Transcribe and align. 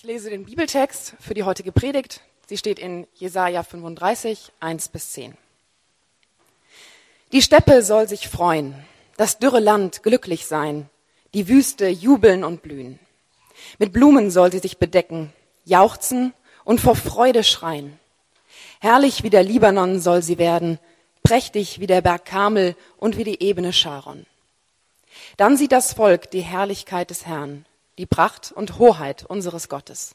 Ich 0.00 0.04
lese 0.04 0.30
den 0.30 0.44
Bibeltext 0.44 1.14
für 1.18 1.34
die 1.34 1.42
heutige 1.42 1.72
Predigt. 1.72 2.20
Sie 2.46 2.56
steht 2.56 2.78
in 2.78 3.08
Jesaja 3.14 3.64
35, 3.64 4.52
1 4.60 4.90
bis 4.90 5.10
10. 5.10 5.36
Die 7.32 7.42
Steppe 7.42 7.82
soll 7.82 8.08
sich 8.08 8.28
freuen, 8.28 8.76
das 9.16 9.40
dürre 9.40 9.58
Land 9.58 10.04
glücklich 10.04 10.46
sein, 10.46 10.88
die 11.34 11.48
Wüste 11.48 11.88
jubeln 11.88 12.44
und 12.44 12.62
blühen. 12.62 13.00
Mit 13.80 13.92
Blumen 13.92 14.30
soll 14.30 14.52
sie 14.52 14.60
sich 14.60 14.78
bedecken, 14.78 15.32
jauchzen 15.64 16.32
und 16.62 16.80
vor 16.80 16.94
Freude 16.94 17.42
schreien. 17.42 17.98
Herrlich 18.78 19.24
wie 19.24 19.30
der 19.30 19.42
Libanon 19.42 19.98
soll 19.98 20.22
sie 20.22 20.38
werden, 20.38 20.78
prächtig 21.24 21.80
wie 21.80 21.88
der 21.88 22.02
Berg 22.02 22.24
Karmel 22.24 22.76
und 22.98 23.16
wie 23.16 23.24
die 23.24 23.42
Ebene 23.42 23.72
Sharon. 23.72 24.26
Dann 25.36 25.56
sieht 25.56 25.72
das 25.72 25.92
Volk 25.92 26.30
die 26.30 26.42
Herrlichkeit 26.42 27.10
des 27.10 27.26
Herrn, 27.26 27.64
die 27.98 28.06
Pracht 28.06 28.52
und 28.52 28.78
Hoheit 28.78 29.24
unseres 29.26 29.68
Gottes. 29.68 30.14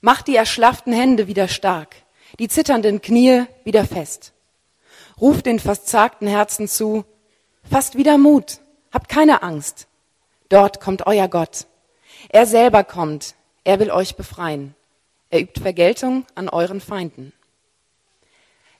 Macht 0.00 0.26
die 0.26 0.36
erschlafften 0.36 0.92
Hände 0.92 1.28
wieder 1.28 1.46
stark, 1.46 1.94
die 2.38 2.48
zitternden 2.48 3.02
Knie 3.02 3.44
wieder 3.64 3.84
fest. 3.84 4.32
Ruft 5.20 5.46
den 5.46 5.60
verzagten 5.60 6.26
Herzen 6.26 6.66
zu, 6.66 7.04
fasst 7.62 7.96
wieder 7.96 8.18
Mut, 8.18 8.60
habt 8.90 9.08
keine 9.08 9.42
Angst. 9.42 9.86
Dort 10.48 10.80
kommt 10.80 11.06
euer 11.06 11.28
Gott. 11.28 11.66
Er 12.30 12.46
selber 12.46 12.82
kommt, 12.82 13.34
er 13.62 13.78
will 13.78 13.90
euch 13.90 14.16
befreien. 14.16 14.74
Er 15.28 15.42
übt 15.42 15.60
Vergeltung 15.60 16.26
an 16.34 16.48
euren 16.48 16.80
Feinden. 16.80 17.32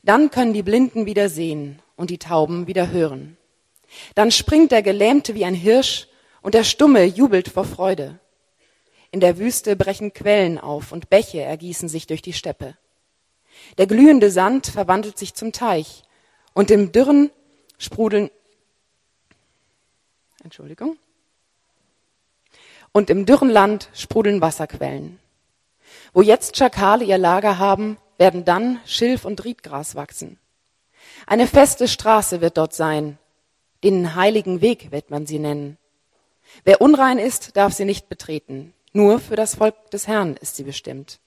Dann 0.02 0.30
können 0.30 0.54
die 0.54 0.62
Blinden 0.62 1.06
wieder 1.06 1.28
sehen 1.28 1.80
und 1.94 2.10
die 2.10 2.18
Tauben 2.18 2.66
wieder 2.66 2.90
hören. 2.90 3.36
Dann 4.14 4.30
springt 4.30 4.72
der 4.72 4.82
Gelähmte 4.82 5.34
wie 5.34 5.44
ein 5.44 5.54
Hirsch 5.54 6.08
und 6.42 6.54
der 6.54 6.64
Stumme 6.64 7.04
jubelt 7.04 7.48
vor 7.48 7.64
Freude. 7.64 8.18
In 9.10 9.20
der 9.20 9.38
Wüste 9.38 9.76
brechen 9.76 10.12
Quellen 10.12 10.58
auf 10.58 10.92
und 10.92 11.10
Bäche 11.10 11.42
ergießen 11.42 11.88
sich 11.88 12.06
durch 12.06 12.22
die 12.22 12.32
Steppe. 12.32 12.76
Der 13.78 13.86
glühende 13.86 14.30
Sand 14.30 14.66
verwandelt 14.66 15.18
sich 15.18 15.34
zum 15.34 15.52
Teich 15.52 16.04
und 16.54 16.70
im 16.70 16.92
Dürren 16.92 17.30
sprudeln 17.78 18.30
Entschuldigung. 20.42 20.96
Und 22.92 23.10
im 23.10 23.26
dürren 23.26 23.50
Land 23.50 23.90
sprudeln 23.94 24.40
Wasserquellen. 24.40 25.18
Wo 26.12 26.22
jetzt 26.22 26.56
Schakale 26.56 27.04
ihr 27.04 27.18
Lager 27.18 27.58
haben, 27.58 27.98
werden 28.18 28.44
dann 28.44 28.80
Schilf 28.84 29.24
und 29.24 29.44
Riedgras 29.44 29.94
wachsen. 29.94 30.38
Eine 31.26 31.46
feste 31.46 31.88
Straße 31.88 32.40
wird 32.40 32.56
dort 32.56 32.74
sein, 32.74 33.18
den 33.84 34.14
heiligen 34.14 34.60
Weg 34.60 34.90
wird 34.92 35.10
man 35.10 35.26
sie 35.26 35.38
nennen. 35.38 35.78
Wer 36.64 36.80
unrein 36.80 37.18
ist, 37.18 37.56
darf 37.56 37.72
sie 37.72 37.84
nicht 37.84 38.08
betreten. 38.08 38.74
Nur 38.92 39.20
für 39.20 39.36
das 39.36 39.56
Volk 39.56 39.90
des 39.90 40.06
Herrn 40.08 40.36
ist 40.36 40.56
sie 40.56 40.64
bestimmt. 40.64 41.20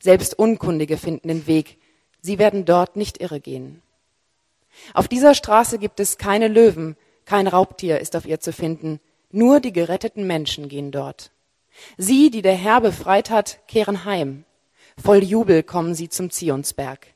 Selbst 0.00 0.38
Unkundige 0.38 0.96
finden 0.96 1.28
den 1.28 1.46
Weg. 1.46 1.78
Sie 2.20 2.38
werden 2.38 2.64
dort 2.64 2.96
nicht 2.96 3.20
irre 3.20 3.40
gehen. 3.40 3.82
Auf 4.94 5.08
dieser 5.08 5.34
Straße 5.34 5.78
gibt 5.78 6.00
es 6.00 6.18
keine 6.18 6.48
Löwen, 6.48 6.96
kein 7.24 7.46
Raubtier 7.46 8.00
ist 8.00 8.16
auf 8.16 8.26
ihr 8.26 8.40
zu 8.40 8.52
finden. 8.52 9.00
Nur 9.30 9.60
die 9.60 9.72
geretteten 9.72 10.26
Menschen 10.26 10.68
gehen 10.68 10.90
dort. 10.90 11.30
Sie, 11.96 12.30
die 12.30 12.42
der 12.42 12.54
Herr 12.54 12.80
befreit 12.80 13.30
hat, 13.30 13.60
kehren 13.66 14.04
heim. 14.04 14.44
Voll 15.02 15.22
Jubel 15.22 15.62
kommen 15.62 15.94
sie 15.94 16.08
zum 16.08 16.30
Zionsberg. 16.30 17.06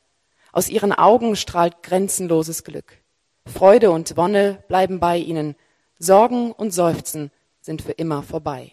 Aus 0.53 0.69
ihren 0.69 0.93
Augen 0.93 1.37
strahlt 1.37 1.83
grenzenloses 1.83 2.65
Glück. 2.65 2.99
Freude 3.47 3.91
und 3.91 4.17
Wonne 4.17 4.63
bleiben 4.69 4.99
bei 4.99 5.19
ihnen. 5.19 5.55
Sorgen 5.99 6.53
und 6.53 6.73
Seufzen 6.73 7.31
sind 7.61 7.83
für 7.83 7.93
immer 7.93 8.23
vorbei. 8.23 8.73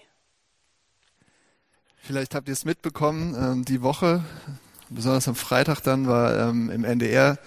Vielleicht 1.97 2.35
habt 2.35 2.49
ihr 2.49 2.53
es 2.53 2.65
mitbekommen, 2.65 3.35
ähm, 3.39 3.65
die 3.65 3.81
Woche, 3.81 4.23
besonders 4.89 5.27
am 5.27 5.35
Freitag 5.35 5.81
dann, 5.81 6.07
war 6.07 6.49
ähm, 6.49 6.69
im 6.69 6.83
NDR 6.83 7.37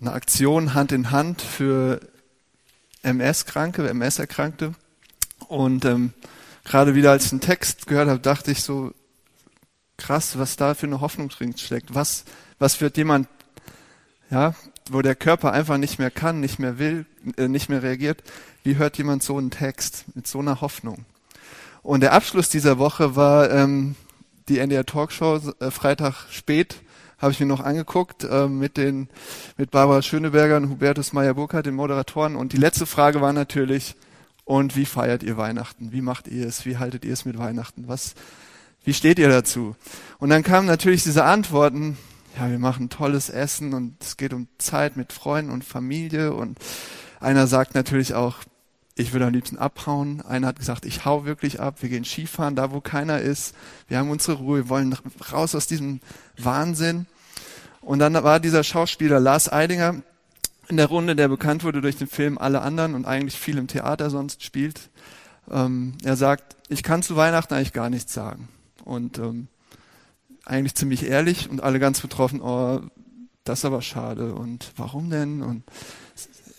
eine 0.00 0.12
Aktion 0.12 0.74
Hand 0.74 0.92
in 0.92 1.12
Hand 1.12 1.40
für 1.40 2.00
MS-Kranke, 3.02 3.88
MS-Erkrankte. 3.88 4.74
Und 5.46 5.84
ähm, 5.84 6.12
gerade 6.64 6.94
wieder 6.94 7.12
als 7.12 7.26
ich 7.26 7.32
einen 7.32 7.40
Text 7.40 7.86
gehört 7.86 8.08
habe, 8.08 8.18
dachte 8.18 8.50
ich 8.50 8.62
so, 8.62 8.92
krass, 9.96 10.38
was 10.38 10.56
da 10.56 10.74
für 10.74 10.86
eine 10.86 11.00
Hoffnung 11.00 11.28
drin 11.28 11.56
steckt. 11.56 11.94
Was, 11.94 12.24
was 12.58 12.80
wird 12.80 12.96
jemand, 12.96 13.28
ja, 14.30 14.54
wo 14.90 15.02
der 15.02 15.14
Körper 15.14 15.52
einfach 15.52 15.78
nicht 15.78 15.98
mehr 15.98 16.10
kann, 16.10 16.40
nicht 16.40 16.58
mehr 16.58 16.78
will, 16.78 17.06
äh, 17.36 17.48
nicht 17.48 17.68
mehr 17.68 17.82
reagiert, 17.82 18.22
wie 18.62 18.76
hört 18.76 18.98
jemand 18.98 19.22
so 19.22 19.36
einen 19.38 19.50
Text 19.50 20.04
mit 20.14 20.26
so 20.26 20.38
einer 20.38 20.60
Hoffnung? 20.60 21.04
Und 21.82 22.00
der 22.00 22.12
Abschluss 22.12 22.48
dieser 22.48 22.78
Woche 22.78 23.14
war 23.16 23.50
ähm, 23.50 23.94
die 24.48 24.58
NDR 24.58 24.86
Talkshow, 24.86 25.40
äh, 25.60 25.70
Freitag 25.70 26.26
spät, 26.30 26.76
habe 27.18 27.32
ich 27.32 27.40
mir 27.40 27.46
noch 27.46 27.60
angeguckt, 27.60 28.24
äh, 28.24 28.48
mit 28.48 28.76
den 28.76 29.08
mit 29.56 29.70
Barbara 29.70 30.02
Schöneberger 30.02 30.56
und 30.56 30.68
Hubertus 30.68 31.12
Meyer-Burkhardt, 31.12 31.66
den 31.66 31.74
Moderatoren. 31.74 32.36
Und 32.36 32.52
die 32.52 32.58
letzte 32.58 32.86
Frage 32.86 33.20
war 33.20 33.32
natürlich, 33.32 33.96
und 34.44 34.76
wie 34.76 34.84
feiert 34.84 35.22
ihr 35.22 35.36
Weihnachten? 35.36 35.92
Wie 35.92 36.02
macht 36.02 36.28
ihr 36.28 36.46
es? 36.46 36.66
Wie 36.66 36.76
haltet 36.76 37.04
ihr 37.04 37.12
es 37.12 37.24
mit 37.24 37.36
Weihnachten? 37.36 37.88
Was, 37.88 38.14
wie 38.84 38.94
steht 38.94 39.18
ihr 39.18 39.28
dazu? 39.28 39.74
Und 40.18 40.30
dann 40.30 40.44
kamen 40.44 40.68
natürlich 40.68 41.02
diese 41.02 41.24
Antworten, 41.24 41.98
ja, 42.36 42.50
wir 42.50 42.58
machen 42.58 42.90
tolles 42.90 43.30
Essen 43.30 43.72
und 43.72 43.96
es 44.02 44.16
geht 44.16 44.32
um 44.34 44.48
Zeit 44.58 44.96
mit 44.96 45.12
Freunden 45.12 45.50
und 45.50 45.64
Familie 45.64 46.34
und 46.34 46.58
einer 47.20 47.46
sagt 47.46 47.74
natürlich 47.74 48.14
auch, 48.14 48.36
ich 48.94 49.12
würde 49.12 49.26
am 49.26 49.32
liebsten 49.32 49.58
abhauen. 49.58 50.22
Einer 50.22 50.48
hat 50.48 50.58
gesagt, 50.58 50.86
ich 50.86 51.04
hau 51.04 51.26
wirklich 51.26 51.60
ab, 51.60 51.82
wir 51.82 51.88
gehen 51.88 52.04
Skifahren, 52.04 52.56
da 52.56 52.72
wo 52.72 52.80
keiner 52.80 53.20
ist. 53.20 53.54
Wir 53.88 53.98
haben 53.98 54.10
unsere 54.10 54.38
Ruhe, 54.38 54.64
wir 54.64 54.68
wollen 54.68 54.96
raus 55.32 55.54
aus 55.54 55.66
diesem 55.66 56.00
Wahnsinn. 56.38 57.06
Und 57.82 57.98
dann 57.98 58.14
war 58.14 58.40
dieser 58.40 58.64
Schauspieler 58.64 59.20
Lars 59.20 59.52
Eidinger 59.52 60.02
in 60.68 60.78
der 60.78 60.86
Runde, 60.86 61.14
der 61.14 61.28
bekannt 61.28 61.62
wurde 61.62 61.80
durch 61.82 61.96
den 61.96 62.08
Film 62.08 62.38
Alle 62.38 62.62
anderen 62.62 62.94
und 62.94 63.04
eigentlich 63.04 63.38
viel 63.38 63.58
im 63.58 63.68
Theater 63.68 64.10
sonst 64.10 64.42
spielt. 64.42 64.90
Ähm, 65.50 65.94
er 66.02 66.16
sagt, 66.16 66.56
ich 66.68 66.82
kann 66.82 67.02
zu 67.02 67.16
Weihnachten 67.16 67.54
eigentlich 67.54 67.72
gar 67.72 67.90
nichts 67.90 68.12
sagen 68.12 68.48
und 68.84 69.18
ähm, 69.18 69.48
eigentlich 70.46 70.74
ziemlich 70.74 71.04
ehrlich 71.04 71.50
und 71.50 71.62
alle 71.62 71.78
ganz 71.78 72.00
betroffen, 72.00 72.40
oh, 72.40 72.80
das 73.44 73.60
ist 73.60 73.64
aber 73.64 73.82
schade 73.82 74.34
und 74.34 74.72
warum 74.76 75.10
denn 75.10 75.42
und 75.42 75.62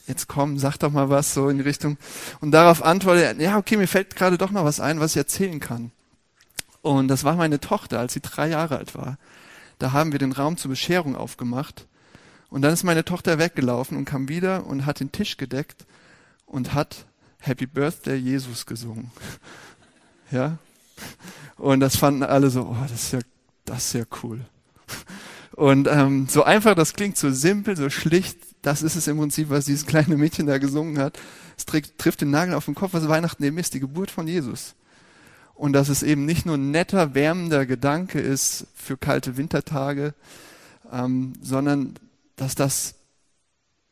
jetzt 0.08 0.28
komm, 0.28 0.58
sag 0.58 0.78
doch 0.78 0.92
mal 0.92 1.10
was 1.10 1.34
so 1.34 1.50
in 1.50 1.58
die 1.58 1.64
Richtung. 1.64 1.98
Und 2.40 2.52
darauf 2.52 2.84
antwortet 2.84 3.24
er, 3.24 3.42
ja, 3.42 3.58
okay, 3.58 3.78
mir 3.78 3.88
fällt 3.88 4.16
gerade 4.16 4.38
doch 4.38 4.52
noch 4.52 4.64
was 4.64 4.80
ein, 4.80 5.00
was 5.00 5.12
ich 5.12 5.18
erzählen 5.18 5.60
kann. 5.60 5.92
Und 6.82 7.10
das 7.10 7.24
war 7.24 7.36
meine 7.36 7.60
Tochter, 7.60 8.00
als 8.00 8.14
sie 8.14 8.22
drei 8.22 8.48
Jahre 8.48 8.78
alt 8.78 8.96
war. 8.96 9.18
Da 9.80 9.92
haben 9.92 10.12
wir 10.12 10.20
den 10.20 10.32
Raum 10.32 10.58
zur 10.58 10.70
Bescherung 10.70 11.16
aufgemacht. 11.16 11.86
Und 12.50 12.62
dann 12.62 12.74
ist 12.74 12.84
meine 12.84 13.04
Tochter 13.04 13.40
weggelaufen 13.40 13.98
und 13.98 14.06
kam 14.06 14.30
wieder 14.30 14.66
und 14.66 14.86
hat 14.86 15.02
den 15.02 15.12
Tisch 15.12 15.36
gedeckt 15.36 15.86
und 16.46 16.74
hat 16.74 17.06
Happy 17.40 17.68
Birthday 17.68 18.16
Jesus 18.16 18.66
gesungen. 18.66 19.12
ja? 20.32 20.58
Und 21.58 21.82
das 21.82 21.98
fanden 21.98 22.24
alle 22.24 22.50
so, 22.50 22.62
oh, 22.62 22.78
das 22.84 23.04
ist 23.04 23.14
ja, 23.14 23.20
das 23.68 23.86
ist 23.86 23.94
ja 23.94 24.04
cool. 24.24 24.46
Und 25.52 25.88
ähm, 25.88 26.28
so 26.30 26.44
einfach 26.44 26.76
das 26.76 26.94
klingt, 26.94 27.18
so 27.18 27.32
simpel, 27.32 27.76
so 27.76 27.90
schlicht, 27.90 28.38
das 28.62 28.82
ist 28.82 28.96
es 28.96 29.08
im 29.08 29.18
Prinzip, 29.18 29.50
was 29.50 29.66
dieses 29.66 29.86
kleine 29.86 30.18
Mädchen 30.18 30.48
da 30.48 30.58
gesungen 30.58 31.00
hat. 31.00 31.20
Es 31.58 31.66
trifft, 31.66 31.98
trifft 31.98 32.22
den 32.22 32.32
Nagel 32.32 32.54
auf 32.54 32.66
den 32.66 32.76
Kopf, 32.76 32.94
was 32.94 33.08
Weihnachten 33.08 33.44
eben 33.44 33.58
ist, 33.58 33.74
die 33.74 33.80
Geburt 33.80 34.12
von 34.12 34.28
Jesus. 34.28 34.76
Und 35.54 35.74
dass 35.74 35.90
es 35.90 36.04
eben 36.04 36.26
nicht 36.26 36.46
nur 36.46 36.56
ein 36.56 36.72
netter, 36.72 37.16
wärmender 37.16 37.66
Gedanke 37.66 38.20
ist 38.20 38.68
für 38.76 38.98
kalte 38.98 39.38
Wintertage, 39.38 40.14
ähm, 40.92 41.34
sondern 41.42 41.96
dass 42.36 42.56
das 42.56 42.94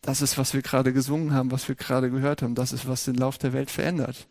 das 0.02 0.22
ist, 0.22 0.38
was 0.38 0.54
wir 0.54 0.62
gerade 0.62 0.94
gesungen 0.94 1.34
haben, 1.34 1.50
was 1.50 1.68
wir 1.68 1.74
gerade 1.74 2.12
gehört 2.12 2.44
haben. 2.44 2.54
Das 2.54 2.74
ist, 2.74 2.88
was 2.88 3.06
den 3.06 3.16
Lauf 3.16 3.40
der 3.40 3.54
Welt 3.54 3.72
verändert 3.72 4.28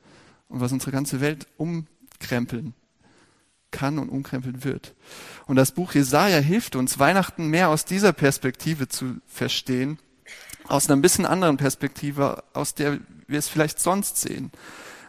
und 0.48 0.60
was 0.60 0.70
unsere 0.70 0.92
ganze 0.92 1.20
Welt 1.20 1.48
umkrempeln 1.56 2.74
kann 3.74 3.98
und 3.98 4.08
umkrempeln 4.08 4.64
wird. 4.64 4.94
Und 5.46 5.56
das 5.56 5.72
Buch 5.72 5.92
Jesaja 5.92 6.38
hilft 6.38 6.76
uns, 6.76 6.98
Weihnachten 6.98 7.48
mehr 7.48 7.68
aus 7.68 7.84
dieser 7.84 8.12
Perspektive 8.12 8.88
zu 8.88 9.16
verstehen, 9.26 9.98
aus 10.68 10.88
einer 10.88 10.96
ein 10.96 11.02
bisschen 11.02 11.26
anderen 11.26 11.58
Perspektive, 11.58 12.44
aus 12.54 12.74
der 12.74 13.00
wir 13.26 13.38
es 13.38 13.48
vielleicht 13.48 13.80
sonst 13.80 14.20
sehen. 14.20 14.52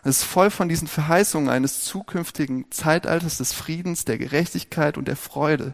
Es 0.03 0.17
ist 0.17 0.23
voll 0.23 0.49
von 0.49 0.67
diesen 0.67 0.87
Verheißungen 0.87 1.49
eines 1.49 1.83
zukünftigen 1.83 2.65
Zeitalters 2.71 3.37
des 3.37 3.53
Friedens, 3.53 4.05
der 4.05 4.17
Gerechtigkeit 4.17 4.97
und 4.97 5.07
der 5.07 5.15
Freude. 5.15 5.73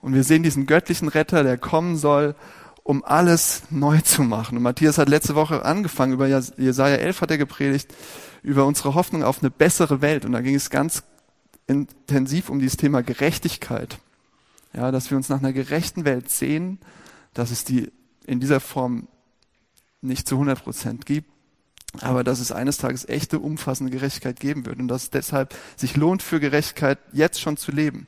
Und 0.00 0.14
wir 0.14 0.24
sehen 0.24 0.42
diesen 0.42 0.66
göttlichen 0.66 1.08
Retter, 1.08 1.42
der 1.42 1.58
kommen 1.58 1.96
soll, 1.96 2.34
um 2.82 3.04
alles 3.04 3.62
neu 3.70 4.00
zu 4.00 4.22
machen. 4.22 4.56
Und 4.56 4.62
Matthias 4.62 4.96
hat 4.96 5.08
letzte 5.08 5.34
Woche 5.34 5.64
angefangen, 5.64 6.14
über 6.14 6.26
Jesaja 6.26 6.96
11 6.96 7.20
hat 7.20 7.30
er 7.30 7.38
gepredigt, 7.38 7.94
über 8.42 8.64
unsere 8.64 8.94
Hoffnung 8.94 9.22
auf 9.24 9.40
eine 9.40 9.50
bessere 9.50 10.00
Welt. 10.00 10.24
Und 10.24 10.32
da 10.32 10.40
ging 10.40 10.54
es 10.54 10.70
ganz 10.70 11.02
intensiv 11.68 12.48
um 12.48 12.58
dieses 12.58 12.76
Thema 12.76 13.02
Gerechtigkeit. 13.02 13.98
Ja, 14.72 14.90
dass 14.90 15.10
wir 15.10 15.16
uns 15.16 15.28
nach 15.28 15.38
einer 15.38 15.52
gerechten 15.52 16.04
Welt 16.04 16.30
sehen, 16.30 16.78
dass 17.34 17.50
es 17.50 17.64
die 17.64 17.90
in 18.26 18.40
dieser 18.40 18.60
Form 18.60 19.08
nicht 20.02 20.28
zu 20.28 20.34
100 20.36 20.62
Prozent 20.62 21.06
gibt, 21.06 21.30
aber 22.00 22.22
dass 22.24 22.40
es 22.40 22.52
eines 22.52 22.76
Tages 22.76 23.08
echte, 23.08 23.38
umfassende 23.38 23.90
Gerechtigkeit 23.92 24.38
geben 24.40 24.66
wird 24.66 24.78
und 24.78 24.88
dass 24.88 25.04
es 25.04 25.10
deshalb 25.10 25.54
sich 25.76 25.96
lohnt, 25.96 26.22
für 26.22 26.40
Gerechtigkeit 26.40 26.98
jetzt 27.12 27.40
schon 27.40 27.56
zu 27.56 27.72
leben. 27.72 28.06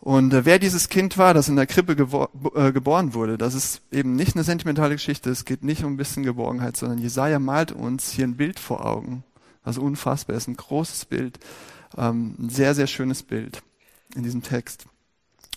Und 0.00 0.34
äh, 0.34 0.44
wer 0.44 0.58
dieses 0.58 0.88
Kind 0.88 1.16
war, 1.16 1.32
das 1.32 1.48
in 1.48 1.56
der 1.56 1.66
Krippe 1.66 1.92
äh, 1.92 2.72
geboren 2.72 3.14
wurde, 3.14 3.38
das 3.38 3.54
ist 3.54 3.82
eben 3.92 4.16
nicht 4.16 4.34
eine 4.34 4.44
sentimentale 4.44 4.94
Geschichte, 4.94 5.30
es 5.30 5.44
geht 5.44 5.62
nicht 5.62 5.84
um 5.84 5.94
ein 5.94 5.96
bisschen 5.96 6.24
Geborgenheit, 6.24 6.76
sondern 6.76 6.98
Jesaja 6.98 7.38
malt 7.38 7.72
uns 7.72 8.10
hier 8.10 8.26
ein 8.26 8.36
Bild 8.36 8.58
vor 8.58 8.84
Augen, 8.84 9.22
was 9.62 9.78
unfassbar 9.78 10.36
ist, 10.36 10.48
ein 10.48 10.56
großes 10.56 11.04
Bild, 11.04 11.38
ähm, 11.96 12.34
ein 12.38 12.48
sehr, 12.48 12.74
sehr 12.74 12.86
schönes 12.86 13.22
Bild 13.22 13.62
in 14.14 14.22
diesem 14.22 14.42
Text. 14.42 14.86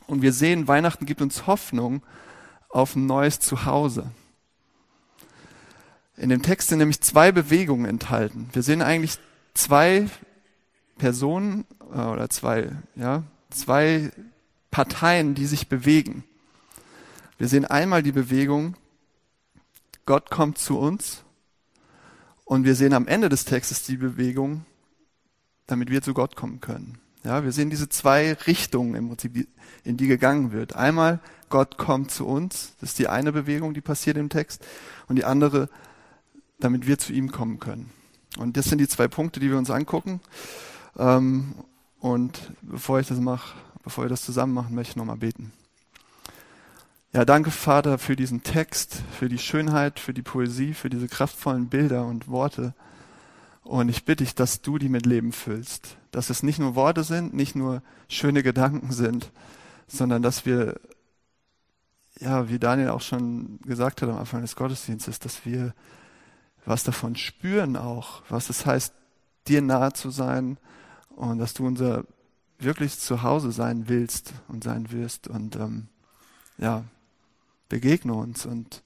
Und 0.08 0.22
wir 0.22 0.34
sehen, 0.34 0.68
Weihnachten 0.68 1.06
gibt 1.06 1.22
uns 1.22 1.48
Hoffnung 1.48 2.04
auf 2.70 2.96
ein 2.96 3.06
neues 3.06 3.40
Zuhause. 3.40 4.12
In 6.18 6.30
dem 6.30 6.42
Text 6.42 6.70
sind 6.70 6.80
nämlich 6.80 7.02
zwei 7.02 7.32
Bewegungen 7.32 7.86
enthalten. 7.86 8.50
Wir 8.54 8.64
sehen 8.64 8.82
eigentlich 8.82 9.18
zwei 9.54 10.08
Personen 10.98 11.66
äh, 11.94 12.00
oder 12.00 12.30
zwei, 12.30 12.72
ja, 12.96 13.24
zwei 13.50 14.12
Parteien, 14.72 15.36
die 15.36 15.46
sich 15.46 15.68
bewegen. 15.68 16.24
Wir 17.38 17.48
sehen 17.48 17.66
einmal 17.66 18.04
die 18.04 18.14
Bewegung, 18.14 18.76
Gott 20.06 20.30
kommt 20.30 20.58
zu 20.58 20.78
uns 20.78 21.24
und 22.46 22.64
wir 22.64 22.76
sehen 22.76 22.94
am 22.94 23.08
Ende 23.08 23.28
des 23.28 23.44
Textes 23.44 23.84
die 23.84 23.98
Bewegung, 23.98 24.66
damit 25.68 25.90
wir 25.90 26.02
zu 26.02 26.14
Gott 26.14 26.36
kommen 26.36 26.62
können. 26.62 27.00
Ja, 27.24 27.44
wir 27.44 27.52
sehen 27.52 27.70
diese 27.70 27.90
zwei 27.90 28.34
Richtungen 28.34 28.94
im 28.96 29.08
Prinzip, 29.10 29.48
in 29.84 29.98
die 29.98 30.08
gegangen 30.08 30.52
wird. 30.52 30.76
Einmal 30.76 31.20
Gott 31.50 31.78
kommt 31.78 32.12
zu 32.12 32.28
uns, 32.28 32.74
das 32.80 32.92
ist 32.92 33.00
die 33.00 33.08
eine 33.08 33.32
Bewegung, 33.32 33.74
die 33.74 33.82
passiert 33.82 34.18
im 34.18 34.30
Text, 34.30 34.66
und 35.08 35.16
die 35.16 35.26
andere, 35.26 35.70
damit 36.60 36.86
wir 36.86 36.98
zu 37.00 37.14
ihm 37.14 37.32
kommen 37.32 37.60
können. 37.60 37.90
Und 38.38 38.58
das 38.58 38.66
sind 38.66 38.80
die 38.80 38.88
zwei 38.88 39.08
Punkte, 39.08 39.40
die 39.40 39.50
wir 39.50 39.58
uns 39.58 39.72
angucken. 39.72 40.22
Ähm, 40.98 41.56
und 42.00 42.52
bevor 42.62 43.00
ich 43.00 43.08
das 43.08 43.20
mache, 43.20 43.56
bevor 43.84 44.06
wir 44.06 44.10
das 44.10 44.24
zusammen 44.24 44.54
machen, 44.54 44.76
möchte 44.76 44.92
ich 44.92 44.96
nochmal 44.96 45.18
beten. 45.18 45.52
Ja, 47.14 47.24
danke 47.24 47.50
Vater 47.50 47.98
für 47.98 48.16
diesen 48.16 48.44
Text, 48.44 49.02
für 49.18 49.30
die 49.30 49.38
Schönheit, 49.38 50.00
für 50.00 50.14
die 50.14 50.22
Poesie, 50.22 50.74
für 50.74 50.90
diese 50.90 51.08
kraftvollen 51.08 51.70
Bilder 51.70 52.06
und 52.06 52.28
Worte. 52.28 52.74
Und 53.66 53.90
ich 53.90 54.06
bitte 54.06 54.24
dich, 54.24 54.36
dass 54.36 54.62
du 54.62 54.78
die 54.78 54.90
mit 54.90 55.08
Leben 55.08 55.32
füllst. 55.32 55.98
Dass 56.12 56.30
es 56.30 56.44
nicht 56.44 56.60
nur 56.60 56.76
Worte 56.76 57.04
sind, 57.04 57.34
nicht 57.34 57.56
nur 57.56 57.82
schöne 58.08 58.44
Gedanken 58.44 58.92
sind, 58.92 59.32
sondern 59.88 60.22
dass 60.22 60.46
wir, 60.46 60.80
ja, 62.20 62.48
wie 62.48 62.60
Daniel 62.60 62.90
auch 62.90 63.02
schon 63.02 63.60
gesagt 63.62 64.04
hat 64.04 64.10
am 64.10 64.20
Anfang 64.20 64.42
des 64.42 64.56
Gottesdienstes, 64.56 65.18
dass 65.20 65.46
wir 65.46 65.74
was 66.64 66.84
davon 66.84 67.16
spüren 67.16 67.76
auch, 67.76 68.22
was 68.30 68.52
es 68.52 68.68
heißt, 68.68 68.94
dir 69.48 69.62
nahe 69.64 69.94
zu 69.94 70.12
sein 70.12 70.58
und 71.10 71.40
dass 71.40 71.56
du 71.56 71.66
unser 71.66 72.06
wirklich 72.60 73.00
Zuhause 73.00 73.52
sein 73.52 73.88
willst 73.88 74.34
und 74.48 74.64
sein 74.64 74.92
wirst 74.92 75.28
und 75.28 75.56
ähm, 75.56 75.88
ja, 76.60 76.84
begegne 77.68 78.14
uns 78.14 78.46
und 78.46 78.84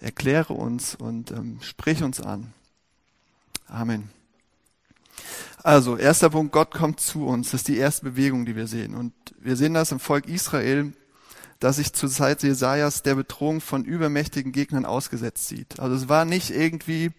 erkläre 0.00 0.54
uns 0.54 0.96
und 0.96 1.30
ähm, 1.30 1.58
sprich 1.60 2.02
uns 2.02 2.20
an. 2.20 2.52
Amen. 3.68 4.10
Also, 5.62 5.96
erster 5.96 6.30
Punkt, 6.30 6.52
Gott 6.52 6.70
kommt 6.70 7.00
zu 7.00 7.26
uns. 7.26 7.50
Das 7.50 7.60
ist 7.60 7.68
die 7.68 7.76
erste 7.76 8.04
Bewegung, 8.04 8.46
die 8.46 8.56
wir 8.56 8.66
sehen. 8.66 8.94
Und 8.94 9.12
wir 9.38 9.56
sehen 9.56 9.74
das 9.74 9.92
im 9.92 10.00
Volk 10.00 10.26
Israel, 10.26 10.92
das 11.60 11.76
sich 11.76 11.92
zur 11.92 12.08
Zeit 12.08 12.42
Jesajas 12.42 13.02
der 13.02 13.16
Bedrohung 13.16 13.60
von 13.60 13.84
übermächtigen 13.84 14.52
Gegnern 14.52 14.84
ausgesetzt 14.84 15.48
sieht. 15.48 15.80
Also 15.80 15.96
es 15.96 16.08
war 16.08 16.24
nicht 16.24 16.50
irgendwie, 16.50 17.10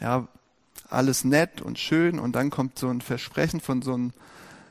ja, 0.00 0.28
alles 0.88 1.24
nett 1.24 1.62
und 1.62 1.78
schön 1.78 2.18
und 2.18 2.32
dann 2.32 2.50
kommt 2.50 2.78
so 2.78 2.88
ein 2.88 3.00
Versprechen 3.00 3.60
von 3.60 3.82
so 3.82 3.94
einem, 3.94 4.12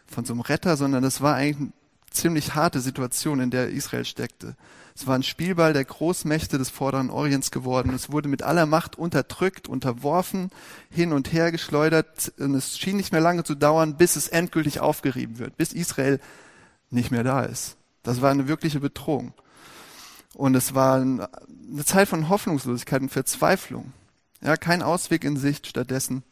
von 0.07 0.25
so 0.25 0.33
einem 0.33 0.41
Retter, 0.41 0.77
sondern 0.77 1.03
es 1.03 1.21
war 1.21 1.35
eigentlich 1.35 1.57
eine 1.57 1.73
ziemlich 2.11 2.53
harte 2.53 2.81
Situation, 2.81 3.39
in 3.39 3.49
der 3.49 3.69
Israel 3.69 4.05
steckte. 4.05 4.55
Es 4.95 5.07
war 5.07 5.15
ein 5.15 5.23
Spielball 5.23 5.73
der 5.73 5.85
Großmächte 5.85 6.57
des 6.57 6.69
Vorderen 6.69 7.09
Orients 7.09 7.51
geworden. 7.51 7.93
Es 7.93 8.11
wurde 8.11 8.29
mit 8.29 8.43
aller 8.43 8.65
Macht 8.65 8.97
unterdrückt, 8.97 9.67
unterworfen, 9.67 10.49
hin 10.89 11.13
und 11.13 11.31
her 11.31 11.51
geschleudert. 11.51 12.33
Und 12.37 12.55
es 12.55 12.77
schien 12.77 12.97
nicht 12.97 13.11
mehr 13.11 13.21
lange 13.21 13.43
zu 13.43 13.55
dauern, 13.55 13.97
bis 13.97 14.15
es 14.15 14.27
endgültig 14.27 14.79
aufgerieben 14.79 15.39
wird, 15.39 15.57
bis 15.57 15.73
Israel 15.73 16.19
nicht 16.89 17.11
mehr 17.11 17.23
da 17.23 17.43
ist. 17.43 17.77
Das 18.03 18.21
war 18.21 18.31
eine 18.31 18.47
wirkliche 18.47 18.79
Bedrohung. 18.79 19.33
Und 20.33 20.55
es 20.55 20.73
war 20.73 20.95
eine 21.01 21.85
Zeit 21.85 22.07
von 22.07 22.29
Hoffnungslosigkeit 22.29 23.01
und 23.01 23.09
Verzweiflung. 23.09 23.93
Ja, 24.41 24.57
kein 24.57 24.81
Ausweg 24.81 25.23
in 25.23 25.37
Sicht. 25.37 25.67
Stattdessen 25.67 26.23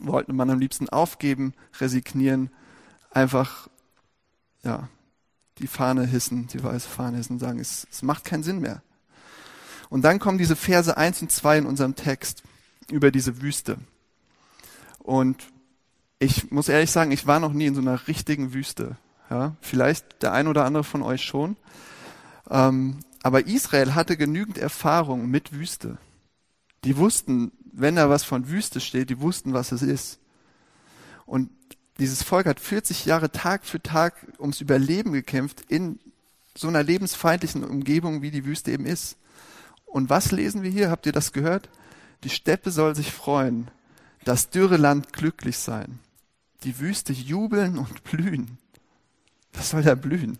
wollte 0.00 0.32
man 0.32 0.50
am 0.50 0.58
liebsten 0.58 0.88
aufgeben, 0.88 1.54
resignieren, 1.80 2.50
einfach, 3.10 3.68
ja, 4.62 4.88
die 5.58 5.66
Fahne 5.66 6.06
hissen, 6.06 6.46
die 6.46 6.62
weiße 6.62 6.88
Fahne 6.88 7.18
hissen 7.18 7.34
und 7.34 7.40
sagen, 7.40 7.58
es, 7.58 7.86
es 7.90 8.02
macht 8.02 8.24
keinen 8.24 8.42
Sinn 8.42 8.60
mehr. 8.60 8.82
Und 9.90 10.02
dann 10.02 10.18
kommen 10.18 10.38
diese 10.38 10.56
Verse 10.56 10.96
eins 10.96 11.22
und 11.22 11.32
zwei 11.32 11.58
in 11.58 11.66
unserem 11.66 11.94
Text 11.94 12.42
über 12.90 13.10
diese 13.10 13.40
Wüste. 13.40 13.78
Und 14.98 15.42
ich 16.18 16.50
muss 16.50 16.68
ehrlich 16.68 16.90
sagen, 16.90 17.12
ich 17.12 17.26
war 17.26 17.40
noch 17.40 17.52
nie 17.52 17.66
in 17.66 17.74
so 17.74 17.80
einer 17.80 18.08
richtigen 18.08 18.52
Wüste. 18.52 18.96
Ja, 19.30 19.56
vielleicht 19.60 20.22
der 20.22 20.32
ein 20.32 20.48
oder 20.48 20.64
andere 20.64 20.84
von 20.84 21.02
euch 21.02 21.22
schon. 21.22 21.56
Ähm, 22.50 22.98
aber 23.22 23.46
Israel 23.46 23.94
hatte 23.94 24.16
genügend 24.16 24.58
Erfahrung 24.58 25.28
mit 25.28 25.52
Wüste. 25.52 25.98
Die 26.84 26.96
wussten, 26.96 27.52
wenn 27.72 27.96
da 27.96 28.08
was 28.08 28.24
von 28.24 28.48
Wüste 28.48 28.80
steht, 28.80 29.10
die 29.10 29.20
wussten, 29.20 29.52
was 29.52 29.72
es 29.72 29.82
ist. 29.82 30.18
Und 31.26 31.50
dieses 31.98 32.22
Volk 32.22 32.46
hat 32.46 32.60
40 32.60 33.04
Jahre 33.06 33.32
Tag 33.32 33.64
für 33.64 33.82
Tag 33.82 34.14
ums 34.38 34.60
Überleben 34.60 35.12
gekämpft 35.12 35.62
in 35.68 35.98
so 36.54 36.68
einer 36.68 36.82
lebensfeindlichen 36.82 37.64
Umgebung, 37.64 38.22
wie 38.22 38.30
die 38.30 38.44
Wüste 38.44 38.70
eben 38.70 38.86
ist. 38.86 39.16
Und 39.86 40.10
was 40.10 40.32
lesen 40.32 40.62
wir 40.62 40.70
hier? 40.70 40.90
Habt 40.90 41.06
ihr 41.06 41.12
das 41.12 41.32
gehört? 41.32 41.68
Die 42.24 42.30
Steppe 42.30 42.70
soll 42.70 42.94
sich 42.94 43.12
freuen, 43.12 43.68
das 44.24 44.50
dürre 44.50 44.76
Land 44.76 45.12
glücklich 45.12 45.58
sein, 45.58 46.00
die 46.64 46.80
Wüste 46.80 47.12
jubeln 47.12 47.78
und 47.78 48.04
blühen. 48.04 48.58
Was 49.52 49.70
soll 49.70 49.82
da 49.82 49.94
blühen? 49.94 50.38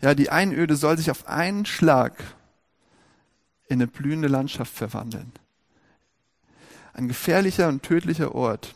Ja, 0.00 0.14
die 0.14 0.30
Einöde 0.30 0.76
soll 0.76 0.96
sich 0.96 1.10
auf 1.10 1.28
einen 1.28 1.66
Schlag 1.66 2.22
in 3.68 3.74
eine 3.74 3.86
blühende 3.86 4.28
Landschaft 4.28 4.74
verwandeln. 4.74 5.32
Ein 6.92 7.08
gefährlicher 7.08 7.68
und 7.68 7.82
tödlicher 7.82 8.34
Ort 8.34 8.74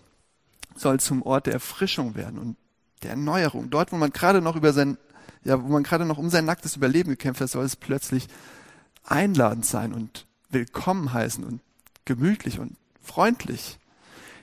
soll 0.80 1.00
zum 1.00 1.22
Ort 1.22 1.46
der 1.46 1.54
Erfrischung 1.54 2.14
werden 2.14 2.38
und 2.38 2.56
der 3.02 3.10
Erneuerung. 3.10 3.70
Dort, 3.70 3.92
wo 3.92 3.96
man 3.96 4.10
gerade 4.10 4.40
noch 4.40 4.56
über 4.56 4.72
sein, 4.72 4.98
ja, 5.44 5.62
wo 5.62 5.68
man 5.68 5.82
gerade 5.82 6.04
noch 6.04 6.18
um 6.18 6.30
sein 6.30 6.44
nacktes 6.44 6.76
Überleben 6.76 7.10
gekämpft 7.10 7.40
hat, 7.40 7.50
soll 7.50 7.64
es 7.64 7.76
plötzlich 7.76 8.28
einladend 9.04 9.64
sein 9.64 9.92
und 9.92 10.26
willkommen 10.50 11.12
heißen 11.12 11.44
und 11.44 11.60
gemütlich 12.04 12.58
und 12.58 12.76
freundlich. 13.02 13.78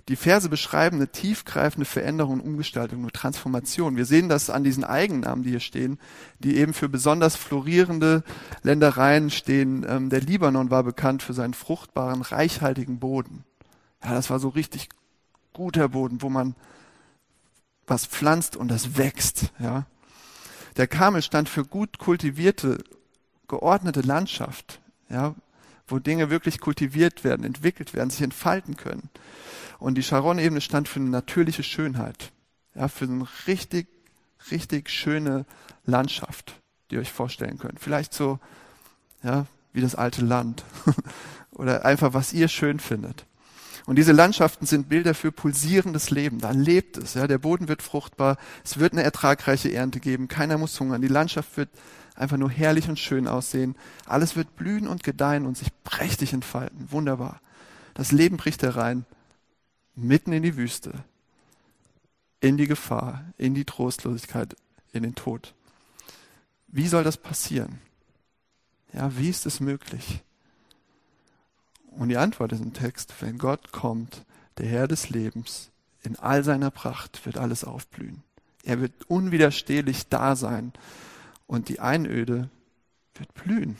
Die 0.07 0.15
Verse 0.15 0.49
beschreiben 0.49 0.97
eine 0.97 1.07
tiefgreifende 1.07 1.85
Veränderung, 1.85 2.39
Umgestaltung, 2.39 2.99
eine 2.99 3.11
Transformation. 3.11 3.97
Wir 3.97 4.05
sehen 4.05 4.29
das 4.29 4.51
an 4.51 4.63
diesen 4.63 4.83
Eigennamen, 4.83 5.43
die 5.43 5.49
hier 5.49 5.59
stehen, 5.59 5.99
die 6.37 6.57
eben 6.57 6.73
für 6.73 6.89
besonders 6.89 7.35
florierende 7.35 8.23
Ländereien 8.61 9.31
stehen. 9.31 9.83
Ähm, 9.89 10.11
der 10.11 10.21
Libanon 10.21 10.69
war 10.69 10.83
bekannt 10.83 11.23
für 11.23 11.33
seinen 11.33 11.55
fruchtbaren, 11.55 12.21
reichhaltigen 12.21 12.99
Boden. 12.99 13.45
Ja, 14.03 14.13
das 14.13 14.29
war 14.29 14.37
so 14.37 14.49
richtig 14.49 14.89
guter 15.55 15.89
Boden, 15.89 16.21
wo 16.21 16.29
man 16.29 16.53
was 17.87 18.05
pflanzt 18.05 18.55
und 18.55 18.67
das 18.69 18.97
wächst, 18.97 19.51
ja. 19.59 19.85
Der 20.77 20.87
Kamel 20.87 21.21
stand 21.21 21.47
für 21.47 21.63
gut 21.63 21.99
kultivierte, 21.99 22.83
geordnete 23.47 24.01
Landschaft, 24.01 24.81
ja, 25.09 25.33
wo 25.87 25.99
Dinge 25.99 26.29
wirklich 26.29 26.59
kultiviert 26.59 27.23
werden, 27.23 27.45
entwickelt 27.45 27.93
werden, 27.93 28.09
sich 28.09 28.21
entfalten 28.21 28.75
können. 28.75 29.09
Und 29.79 29.95
die 29.95 30.03
Sharon-Ebene 30.03 30.59
stand 30.61 30.89
für 30.89 30.99
eine 30.99 31.09
natürliche 31.09 31.63
Schönheit, 31.63 32.31
ja, 32.73 32.89
für 32.89 33.05
eine 33.05 33.25
richtig, 33.47 33.87
richtig 34.51 34.89
schöne 34.89 35.45
Landschaft, 35.85 36.59
die 36.89 36.95
ihr 36.95 37.01
euch 37.01 37.11
vorstellen 37.11 37.57
könnt. 37.57 37.79
Vielleicht 37.79 38.13
so, 38.13 38.39
ja, 39.23 39.45
wie 39.71 39.81
das 39.81 39.95
alte 39.95 40.25
Land. 40.25 40.65
Oder 41.51 41.85
einfach, 41.85 42.13
was 42.13 42.33
ihr 42.33 42.49
schön 42.49 42.79
findet. 42.79 43.25
Und 43.85 43.97
diese 43.97 44.13
Landschaften 44.13 44.65
sind 44.65 44.89
Bilder 44.89 45.13
für 45.13 45.31
pulsierendes 45.31 46.09
Leben. 46.09 46.39
Da 46.39 46.51
lebt 46.51 46.97
es. 46.97 47.13
Ja, 47.13 47.27
der 47.27 47.37
Boden 47.37 47.67
wird 47.67 47.83
fruchtbar. 47.83 48.37
Es 48.63 48.79
wird 48.79 48.93
eine 48.93 49.03
ertragreiche 49.03 49.71
Ernte 49.71 49.99
geben. 49.99 50.27
Keiner 50.27 50.57
muss 50.57 50.79
hungern. 50.79 51.01
Die 51.01 51.07
Landschaft 51.07 51.55
wird 51.55 51.69
einfach 52.15 52.37
nur 52.37 52.49
herrlich 52.49 52.89
und 52.89 52.97
schön 52.97 53.27
aussehen. 53.27 53.75
Alles 54.07 54.35
wird 54.35 54.55
blühen 54.55 54.87
und 54.87 55.03
gedeihen 55.03 55.45
und 55.45 55.55
sich 55.55 55.69
prächtig 55.83 56.33
entfalten. 56.33 56.91
Wunderbar. 56.91 57.41
Das 57.93 58.11
Leben 58.11 58.37
bricht 58.37 58.63
herein. 58.63 59.05
Mitten 59.93 60.33
in 60.33 60.41
die 60.41 60.57
Wüste. 60.57 60.91
In 62.39 62.57
die 62.57 62.67
Gefahr. 62.67 63.23
In 63.37 63.53
die 63.53 63.65
Trostlosigkeit. 63.65 64.55
In 64.93 65.03
den 65.03 65.13
Tod. 65.13 65.53
Wie 66.67 66.87
soll 66.87 67.03
das 67.03 67.17
passieren? 67.17 67.79
Ja, 68.93 69.15
wie 69.15 69.29
ist 69.29 69.45
es 69.45 69.59
möglich? 69.59 70.23
Und 71.97 72.09
die 72.09 72.17
Antwort 72.17 72.51
ist 72.51 72.61
im 72.61 72.73
Text, 72.73 73.13
wenn 73.21 73.37
Gott 73.37 73.71
kommt, 73.71 74.25
der 74.57 74.67
Herr 74.67 74.87
des 74.87 75.09
Lebens, 75.09 75.71
in 76.03 76.17
all 76.17 76.43
seiner 76.43 76.71
Pracht 76.71 77.25
wird 77.25 77.37
alles 77.37 77.63
aufblühen. 77.63 78.23
Er 78.63 78.81
wird 78.81 78.93
unwiderstehlich 79.09 80.07
da 80.07 80.35
sein 80.35 80.73
und 81.47 81.69
die 81.69 81.79
Einöde 81.79 82.49
wird 83.15 83.33
blühen. 83.33 83.77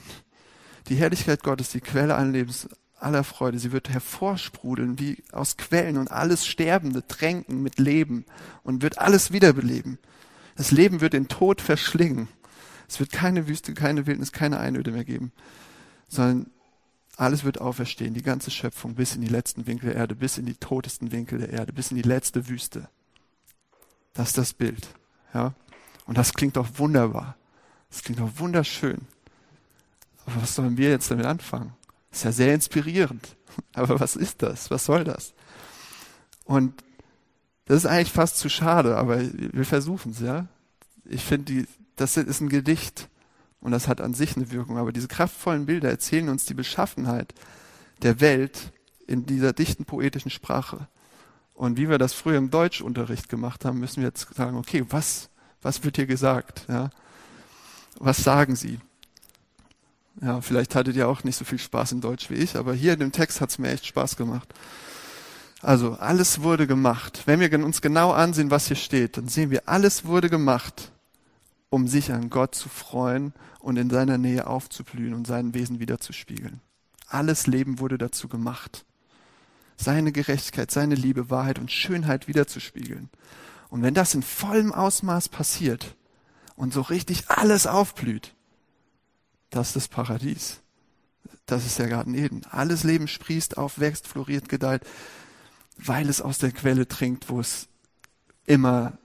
Die 0.88 0.96
Herrlichkeit 0.96 1.42
Gottes, 1.42 1.70
die 1.70 1.80
Quelle 1.80 2.14
allen 2.14 2.32
Lebens, 2.32 2.68
aller 2.98 3.24
Freude, 3.24 3.58
sie 3.58 3.72
wird 3.72 3.90
hervorsprudeln 3.90 4.98
wie 4.98 5.22
aus 5.32 5.56
Quellen 5.56 5.98
und 5.98 6.10
alles 6.10 6.46
Sterbende 6.46 7.06
tränken 7.06 7.62
mit 7.62 7.78
Leben 7.78 8.24
und 8.62 8.82
wird 8.82 8.98
alles 8.98 9.32
wiederbeleben. 9.32 9.98
Das 10.56 10.70
Leben 10.70 11.00
wird 11.00 11.12
den 11.12 11.28
Tod 11.28 11.60
verschlingen. 11.60 12.28
Es 12.88 12.98
wird 12.98 13.12
keine 13.12 13.48
Wüste, 13.48 13.74
keine 13.74 14.06
Wildnis, 14.06 14.32
keine 14.32 14.58
Einöde 14.58 14.92
mehr 14.92 15.04
geben, 15.04 15.32
sondern 16.08 16.50
alles 17.16 17.44
wird 17.44 17.60
auferstehen, 17.60 18.14
die 18.14 18.22
ganze 18.22 18.50
Schöpfung 18.50 18.94
bis 18.94 19.14
in 19.14 19.22
die 19.22 19.28
letzten 19.28 19.66
Winkel 19.66 19.90
der 19.90 19.98
Erde, 19.98 20.14
bis 20.14 20.38
in 20.38 20.46
die 20.46 20.54
totesten 20.54 21.12
Winkel 21.12 21.38
der 21.38 21.50
Erde, 21.50 21.72
bis 21.72 21.90
in 21.90 21.96
die 21.96 22.02
letzte 22.02 22.48
Wüste. 22.48 22.88
Das 24.12 24.28
ist 24.28 24.38
das 24.38 24.52
Bild. 24.52 24.86
Ja? 25.32 25.54
Und 26.06 26.18
das 26.18 26.34
klingt 26.34 26.56
doch 26.56 26.78
wunderbar. 26.78 27.36
Das 27.90 28.02
klingt 28.02 28.20
doch 28.20 28.30
wunderschön. 28.36 29.02
Aber 30.26 30.42
was 30.42 30.54
sollen 30.54 30.76
wir 30.76 30.90
jetzt 30.90 31.10
damit 31.10 31.26
anfangen? 31.26 31.72
Das 32.10 32.20
ist 32.20 32.24
ja 32.24 32.32
sehr 32.32 32.54
inspirierend. 32.54 33.36
Aber 33.74 33.98
was 33.98 34.16
ist 34.16 34.42
das? 34.42 34.70
Was 34.70 34.84
soll 34.84 35.04
das? 35.04 35.32
Und 36.44 36.84
das 37.64 37.78
ist 37.78 37.86
eigentlich 37.86 38.12
fast 38.12 38.38
zu 38.38 38.48
schade, 38.48 38.96
aber 38.96 39.20
wir 39.20 39.64
versuchen 39.64 40.12
es, 40.12 40.20
ja. 40.20 40.46
Ich 41.04 41.24
finde, 41.24 41.66
das 41.96 42.16
ist 42.16 42.40
ein 42.40 42.48
Gedicht 42.48 43.08
und 43.66 43.72
das 43.72 43.88
hat 43.88 44.00
an 44.00 44.14
sich 44.14 44.36
eine 44.36 44.52
Wirkung. 44.52 44.78
Aber 44.78 44.92
diese 44.92 45.08
kraftvollen 45.08 45.66
Bilder 45.66 45.90
erzählen 45.90 46.28
uns 46.28 46.44
die 46.44 46.54
Beschaffenheit 46.54 47.34
der 48.00 48.20
Welt 48.20 48.70
in 49.08 49.26
dieser 49.26 49.52
dichten 49.52 49.84
poetischen 49.84 50.30
Sprache. 50.30 50.86
Und 51.52 51.76
wie 51.76 51.88
wir 51.88 51.98
das 51.98 52.12
früher 52.12 52.38
im 52.38 52.52
Deutschunterricht 52.52 53.28
gemacht 53.28 53.64
haben, 53.64 53.80
müssen 53.80 54.02
wir 54.02 54.06
jetzt 54.06 54.32
sagen, 54.36 54.56
okay, 54.56 54.84
was, 54.90 55.30
was 55.62 55.82
wird 55.82 55.96
hier 55.96 56.06
gesagt? 56.06 56.64
Ja? 56.68 56.90
Was 57.98 58.18
sagen 58.18 58.54
sie? 58.54 58.78
Ja, 60.22 60.40
vielleicht 60.42 60.76
hattet 60.76 60.94
ihr 60.94 61.08
auch 61.08 61.24
nicht 61.24 61.34
so 61.34 61.44
viel 61.44 61.58
Spaß 61.58 61.90
in 61.90 62.00
Deutsch 62.00 62.30
wie 62.30 62.34
ich, 62.34 62.54
aber 62.54 62.72
hier 62.72 62.92
in 62.92 63.00
dem 63.00 63.10
Text 63.10 63.40
hat 63.40 63.50
es 63.50 63.58
mir 63.58 63.70
echt 63.70 63.84
Spaß 63.84 64.14
gemacht. 64.14 64.54
Also, 65.60 65.94
alles 65.94 66.40
wurde 66.42 66.68
gemacht. 66.68 67.24
Wenn 67.26 67.40
wir 67.40 67.52
uns 67.64 67.82
genau 67.82 68.12
ansehen, 68.12 68.52
was 68.52 68.68
hier 68.68 68.76
steht, 68.76 69.16
dann 69.16 69.26
sehen 69.26 69.50
wir, 69.50 69.68
alles 69.68 70.04
wurde 70.04 70.30
gemacht, 70.30 70.92
um 71.70 71.88
sich 71.88 72.12
an 72.12 72.30
Gott 72.30 72.54
zu 72.54 72.68
freuen 72.68 73.32
und 73.60 73.76
in 73.76 73.90
seiner 73.90 74.18
Nähe 74.18 74.46
aufzublühen 74.46 75.14
und 75.14 75.26
sein 75.26 75.54
Wesen 75.54 75.80
wiederzuspiegeln. 75.80 76.60
Alles 77.08 77.46
Leben 77.46 77.78
wurde 77.78 77.98
dazu 77.98 78.28
gemacht 78.28 78.84
seine 79.76 80.12
Gerechtigkeit, 80.12 80.70
seine 80.70 80.94
Liebe, 80.94 81.30
Wahrheit 81.30 81.58
und 81.58 81.70
Schönheit 81.70 82.28
wiederzuspiegeln. 82.28 83.10
Und 83.68 83.82
wenn 83.82 83.94
das 83.94 84.14
in 84.14 84.22
vollem 84.22 84.72
Ausmaß 84.72 85.28
passiert 85.28 85.96
und 86.54 86.72
so 86.72 86.80
richtig 86.80 87.28
alles 87.28 87.66
aufblüht, 87.66 88.34
das 89.50 89.68
ist 89.68 89.76
das 89.76 89.88
Paradies. 89.88 90.60
Das 91.46 91.64
ist 91.64 91.78
der 91.78 91.88
Garten 91.88 92.14
Eden. 92.14 92.44
Alles 92.50 92.82
Leben 92.82 93.06
sprießt 93.06 93.56
auf, 93.56 93.78
wächst, 93.78 94.08
floriert, 94.08 94.48
gedeiht, 94.48 94.82
weil 95.76 96.08
es 96.08 96.20
aus 96.20 96.38
der 96.38 96.52
Quelle 96.52 96.88
trinkt, 96.88 97.28
wo 97.28 97.38
es 97.40 97.68
immer 98.46 98.98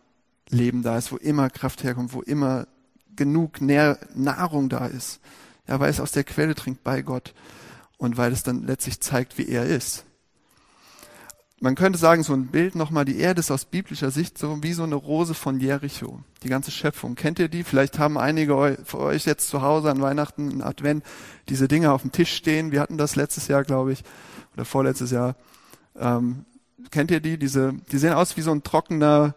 Leben 0.51 0.84
da 0.84 0.98
ist, 0.98 1.12
wo 1.12 1.17
immer 1.17 1.50
Kraft 1.50 1.84
herkommt, 1.84 2.13
wo 2.13 2.22
immer 2.22 2.67
genug 3.15 3.60
Nahrung 3.62 4.70
da 4.70 4.86
ist. 4.86 5.20
Ja, 5.67 5.79
weil 5.79 5.89
es 5.89 6.00
aus 6.00 6.12
der 6.12 6.24
Quelle 6.24 6.55
trinkt 6.55 6.84
bei 6.84 7.01
Gott 7.01 7.34
und 7.98 8.17
weil 8.17 8.31
es 8.31 8.43
dann 8.43 8.65
letztlich 8.65 9.00
zeigt, 9.00 9.38
wie 9.38 9.48
er 9.48 9.65
ist 9.65 10.05
man 11.62 11.75
könnte 11.75 12.00
sagen, 12.00 12.24
so 12.24 12.34
ein 12.34 12.48
Bild 12.48 12.75
nochmal, 12.75 13.05
die 13.05 13.20
Erde 13.20 13.39
ist 13.39 13.51
aus 13.51 13.65
biblischer 13.65 14.10
Sicht 14.10 14.36
so 14.36 14.63
wie 14.63 14.74
so 14.74 14.81
eine 14.81 14.96
Rose 14.96 15.36
von 15.36 15.60
Jericho. 15.60 16.20
Die 16.41 16.50
ganze 16.50 16.72
Schöpfung. 16.72 17.13
Kennt 17.13 17.38
ihr 17.38 17.50
die? 17.50 17.63
Vielleicht 17.63 18.00
haben 18.00 18.17
einige 18.17 18.79
von 18.84 19.01
euch 19.01 19.25
jetzt 19.25 19.48
zu 19.48 19.62
Hause 19.62 19.91
an 19.91 20.01
Weihnachten, 20.01 20.50
in 20.50 20.63
Advent, 20.63 21.05
diese 21.50 21.67
Dinge 21.67 21.91
auf 21.91 22.01
dem 22.01 22.12
Tisch 22.12 22.34
stehen. 22.34 22.72
Wir 22.72 22.81
hatten 22.81 22.98
das 22.98 23.15
letztes 23.15 23.48
Jahr, 23.48 23.63
glaube 23.63 23.93
ich, 23.93 24.03
oder 24.55 24.65
vorletztes 24.65 25.12
Jahr. 25.12 25.36
Ähm, 25.96 26.46
kennt 26.89 27.12
ihr 27.12 27.20
die? 27.20 27.38
Diese, 27.38 27.74
die 27.91 28.00
sehen 28.00 28.13
aus 28.13 28.36
wie 28.38 28.41
so 28.41 28.51
ein 28.51 28.63
trockener 28.63 29.36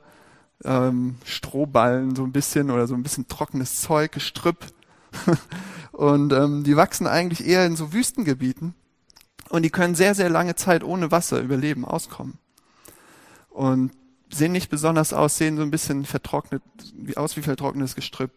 ähm, 0.65 1.17
Strohballen, 1.25 2.15
so 2.15 2.25
ein 2.25 2.33
bisschen, 2.33 2.71
oder 2.71 2.87
so 2.87 2.95
ein 2.95 3.03
bisschen 3.03 3.29
trockenes 3.29 3.81
Zeug, 3.81 4.13
Gestrüpp. 4.13 4.67
Und 5.93 6.33
ähm, 6.33 6.65
die 6.65 6.77
wachsen 6.77 7.07
eigentlich 7.07 7.47
eher 7.47 7.67
in 7.67 7.77
so 7.77 7.93
Wüstengebieten. 7.93 8.75
Und 9.51 9.63
die 9.63 9.71
können 9.71 9.95
sehr, 9.95 10.15
sehr 10.15 10.31
lange 10.31 10.57
Zeit 10.57 10.83
ohne 10.83 11.11
Wasser 11.11 11.41
überleben, 11.41 11.85
auskommen. 11.85 12.39
Und 13.51 13.93
sehen 14.31 14.53
nicht 14.53 14.71
besonders 14.71 15.13
aus, 15.13 15.37
sehen 15.37 15.57
so 15.57 15.63
ein 15.63 15.71
bisschen 15.71 16.05
vertrocknet, 16.05 16.63
wie 16.97 17.17
aus 17.17 17.37
wie 17.37 17.43
vertrocknetes 17.43 17.95
Gestrüpp. 17.95 18.33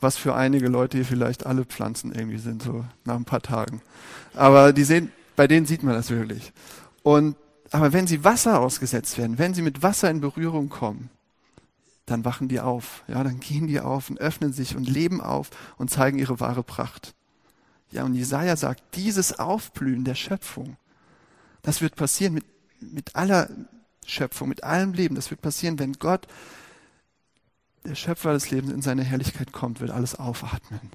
Was 0.00 0.16
für 0.16 0.34
einige 0.34 0.68
Leute 0.68 0.98
hier 0.98 1.06
vielleicht 1.06 1.46
alle 1.46 1.64
Pflanzen 1.64 2.12
irgendwie 2.12 2.38
sind, 2.38 2.62
so 2.62 2.84
nach 3.04 3.16
ein 3.16 3.24
paar 3.24 3.40
Tagen. 3.42 3.80
Aber 4.34 4.72
die 4.72 4.84
sehen, 4.84 5.10
bei 5.34 5.46
denen 5.46 5.66
sieht 5.66 5.82
man 5.82 5.94
das 5.94 6.10
wirklich. 6.10 6.52
Und, 7.02 7.36
aber 7.74 7.92
wenn 7.92 8.06
sie 8.06 8.22
Wasser 8.22 8.60
ausgesetzt 8.60 9.18
werden, 9.18 9.36
wenn 9.36 9.52
sie 9.52 9.60
mit 9.60 9.82
Wasser 9.82 10.08
in 10.08 10.20
Berührung 10.20 10.68
kommen, 10.68 11.10
dann 12.06 12.24
wachen 12.24 12.46
die 12.46 12.60
auf. 12.60 13.02
Ja, 13.08 13.24
dann 13.24 13.40
gehen 13.40 13.66
die 13.66 13.80
auf 13.80 14.10
und 14.10 14.20
öffnen 14.20 14.52
sich 14.52 14.76
und 14.76 14.88
leben 14.88 15.20
auf 15.20 15.50
und 15.76 15.90
zeigen 15.90 16.20
ihre 16.20 16.38
wahre 16.38 16.62
Pracht. 16.62 17.16
Ja, 17.90 18.04
und 18.04 18.14
Jesaja 18.14 18.54
sagt, 18.54 18.94
dieses 18.94 19.40
Aufblühen 19.40 20.04
der 20.04 20.14
Schöpfung, 20.14 20.76
das 21.62 21.80
wird 21.80 21.96
passieren 21.96 22.34
mit, 22.34 22.44
mit 22.80 23.16
aller 23.16 23.50
Schöpfung, 24.06 24.50
mit 24.50 24.62
allem 24.62 24.92
Leben. 24.92 25.16
Das 25.16 25.32
wird 25.32 25.40
passieren, 25.42 25.80
wenn 25.80 25.94
Gott, 25.94 26.28
der 27.84 27.96
Schöpfer 27.96 28.34
des 28.34 28.52
Lebens, 28.52 28.72
in 28.72 28.82
seine 28.82 29.02
Herrlichkeit 29.02 29.50
kommt, 29.50 29.80
wird 29.80 29.90
alles 29.90 30.14
aufatmen. 30.14 30.92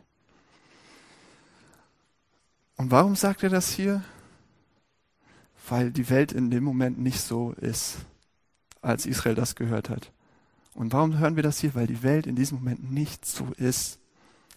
Und 2.77 2.89
warum 2.89 3.17
sagt 3.17 3.43
er 3.43 3.49
das 3.49 3.69
hier? 3.69 4.01
Weil 5.69 5.91
die 5.91 6.09
Welt 6.09 6.31
in 6.31 6.51
dem 6.51 6.63
Moment 6.63 6.99
nicht 6.99 7.21
so 7.21 7.51
ist, 7.53 7.97
als 8.81 9.05
Israel 9.05 9.35
das 9.35 9.55
gehört 9.55 9.89
hat. 9.89 10.11
Und 10.73 10.93
warum 10.93 11.17
hören 11.17 11.35
wir 11.35 11.43
das 11.43 11.59
hier? 11.59 11.75
Weil 11.75 11.87
die 11.87 12.03
Welt 12.03 12.27
in 12.27 12.35
diesem 12.35 12.59
Moment 12.59 12.91
nicht 12.91 13.25
so 13.25 13.47
ist. 13.57 13.99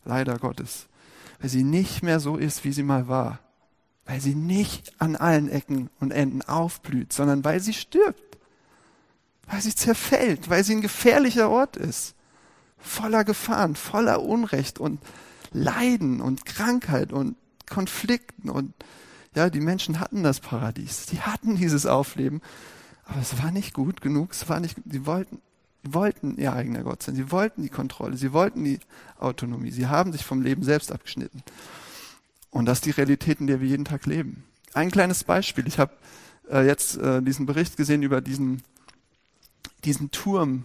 Leider 0.04 0.38
Gottes 0.38 0.88
weil 1.42 1.50
sie 1.50 1.64
nicht 1.64 2.04
mehr 2.04 2.21
so 2.21 2.37
ist, 2.37 2.64
wie 2.64 2.73
sie 2.73 2.85
mal 2.85 3.09
war. 3.09 3.40
Weil 4.07 4.21
sie 4.21 4.37
nicht 4.37 4.92
an 5.00 5.16
allen 5.16 5.49
Ecken 5.49 5.90
und 5.99 6.12
Enden 6.12 6.42
aufblüht, 6.42 7.12
sondern 7.12 7.45
weil 7.45 7.59
sie 7.59 7.75
stirbt. 7.75 8.38
Weil 9.49 9.61
sie 9.61 9.75
zerfällt, 9.75 10.49
weil 10.49 10.62
sie 10.62 10.76
ein 10.76 10.81
gefährlicher 10.81 11.50
Ort 11.50 11.76
ist. 11.76 12.14
Voller 12.78 13.25
Gefahren, 13.25 13.75
voller 13.75 14.23
Unrecht 14.23 14.78
und 14.78 15.00
Leiden 15.52 16.21
und 16.21 16.47
Krankheit 16.47 17.12
und 17.12 17.37
Konflikten 17.69 18.49
und 18.49 18.73
ja, 19.35 19.51
die 19.51 19.61
Menschen 19.61 20.01
hatten 20.01 20.23
das 20.23 20.41
Paradies. 20.41 21.07
Die 21.07 21.21
hatten 21.21 21.57
dieses 21.57 21.87
Aufleben. 21.87 22.43
Aber 23.05 23.21
es 23.21 23.43
war 23.43 23.51
nicht 23.51 23.75
gut 23.75 24.01
genug. 24.01 24.33
Es 24.33 24.49
war 24.49 24.61
nicht, 24.61 24.77
sie 24.85 25.07
wollten 25.07 25.41
wollten 25.85 26.37
ihr 26.37 26.53
eigener 26.53 26.83
Gott 26.83 27.03
sein. 27.03 27.17
Sie 27.17 27.31
wollten 27.31 27.62
die 27.62 27.69
Kontrolle. 27.69 28.17
Sie 28.17 28.33
wollten 28.33 28.65
die 28.65 28.79
Autonomie. 29.19 29.71
Sie 29.71 29.87
haben 29.87 30.12
sich 30.12 30.25
vom 30.25 30.43
Leben 30.43 30.62
selbst 30.62 30.93
abgeschnitten. 30.93 31.43
Und 32.51 32.67
das 32.67 32.79
ist 32.79 32.87
die 32.87 32.91
Realität, 32.91 33.41
in 33.41 33.47
der 33.47 33.61
wir 33.61 33.69
jeden 33.69 33.85
Tag 33.85 34.07
leben. 34.07 34.45
Ein 34.75 34.91
kleines 34.91 35.25
Beispiel. 35.25 35.67
Ich 35.67 35.79
habe 35.79 35.93
äh, 36.51 36.67
jetzt 36.67 36.99
äh, 36.99 37.23
diesen 37.23 37.47
Bericht 37.47 37.77
gesehen 37.77 38.03
über 38.03 38.21
diesen, 38.21 38.62
diesen 39.85 40.11
Turm, 40.11 40.65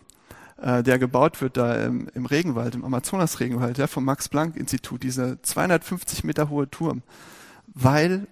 äh, 0.62 0.84
der 0.84 1.00
gebaut 1.00 1.42
wird 1.42 1.58
da 1.58 1.86
im, 1.86 2.10
im 2.14 2.26
Regenwald, 2.26 2.76
im 2.76 2.86
Amazonas-Regenwald, 2.86 3.78
ja, 3.78 3.88
vom 3.88 4.06
Max-Planck-Institut, 4.06 5.04
dieser 5.04 5.42
250 5.42 6.24
Meter 6.24 6.50
hohe 6.50 6.70
Turm. 6.70 7.02
Weil 7.68 8.28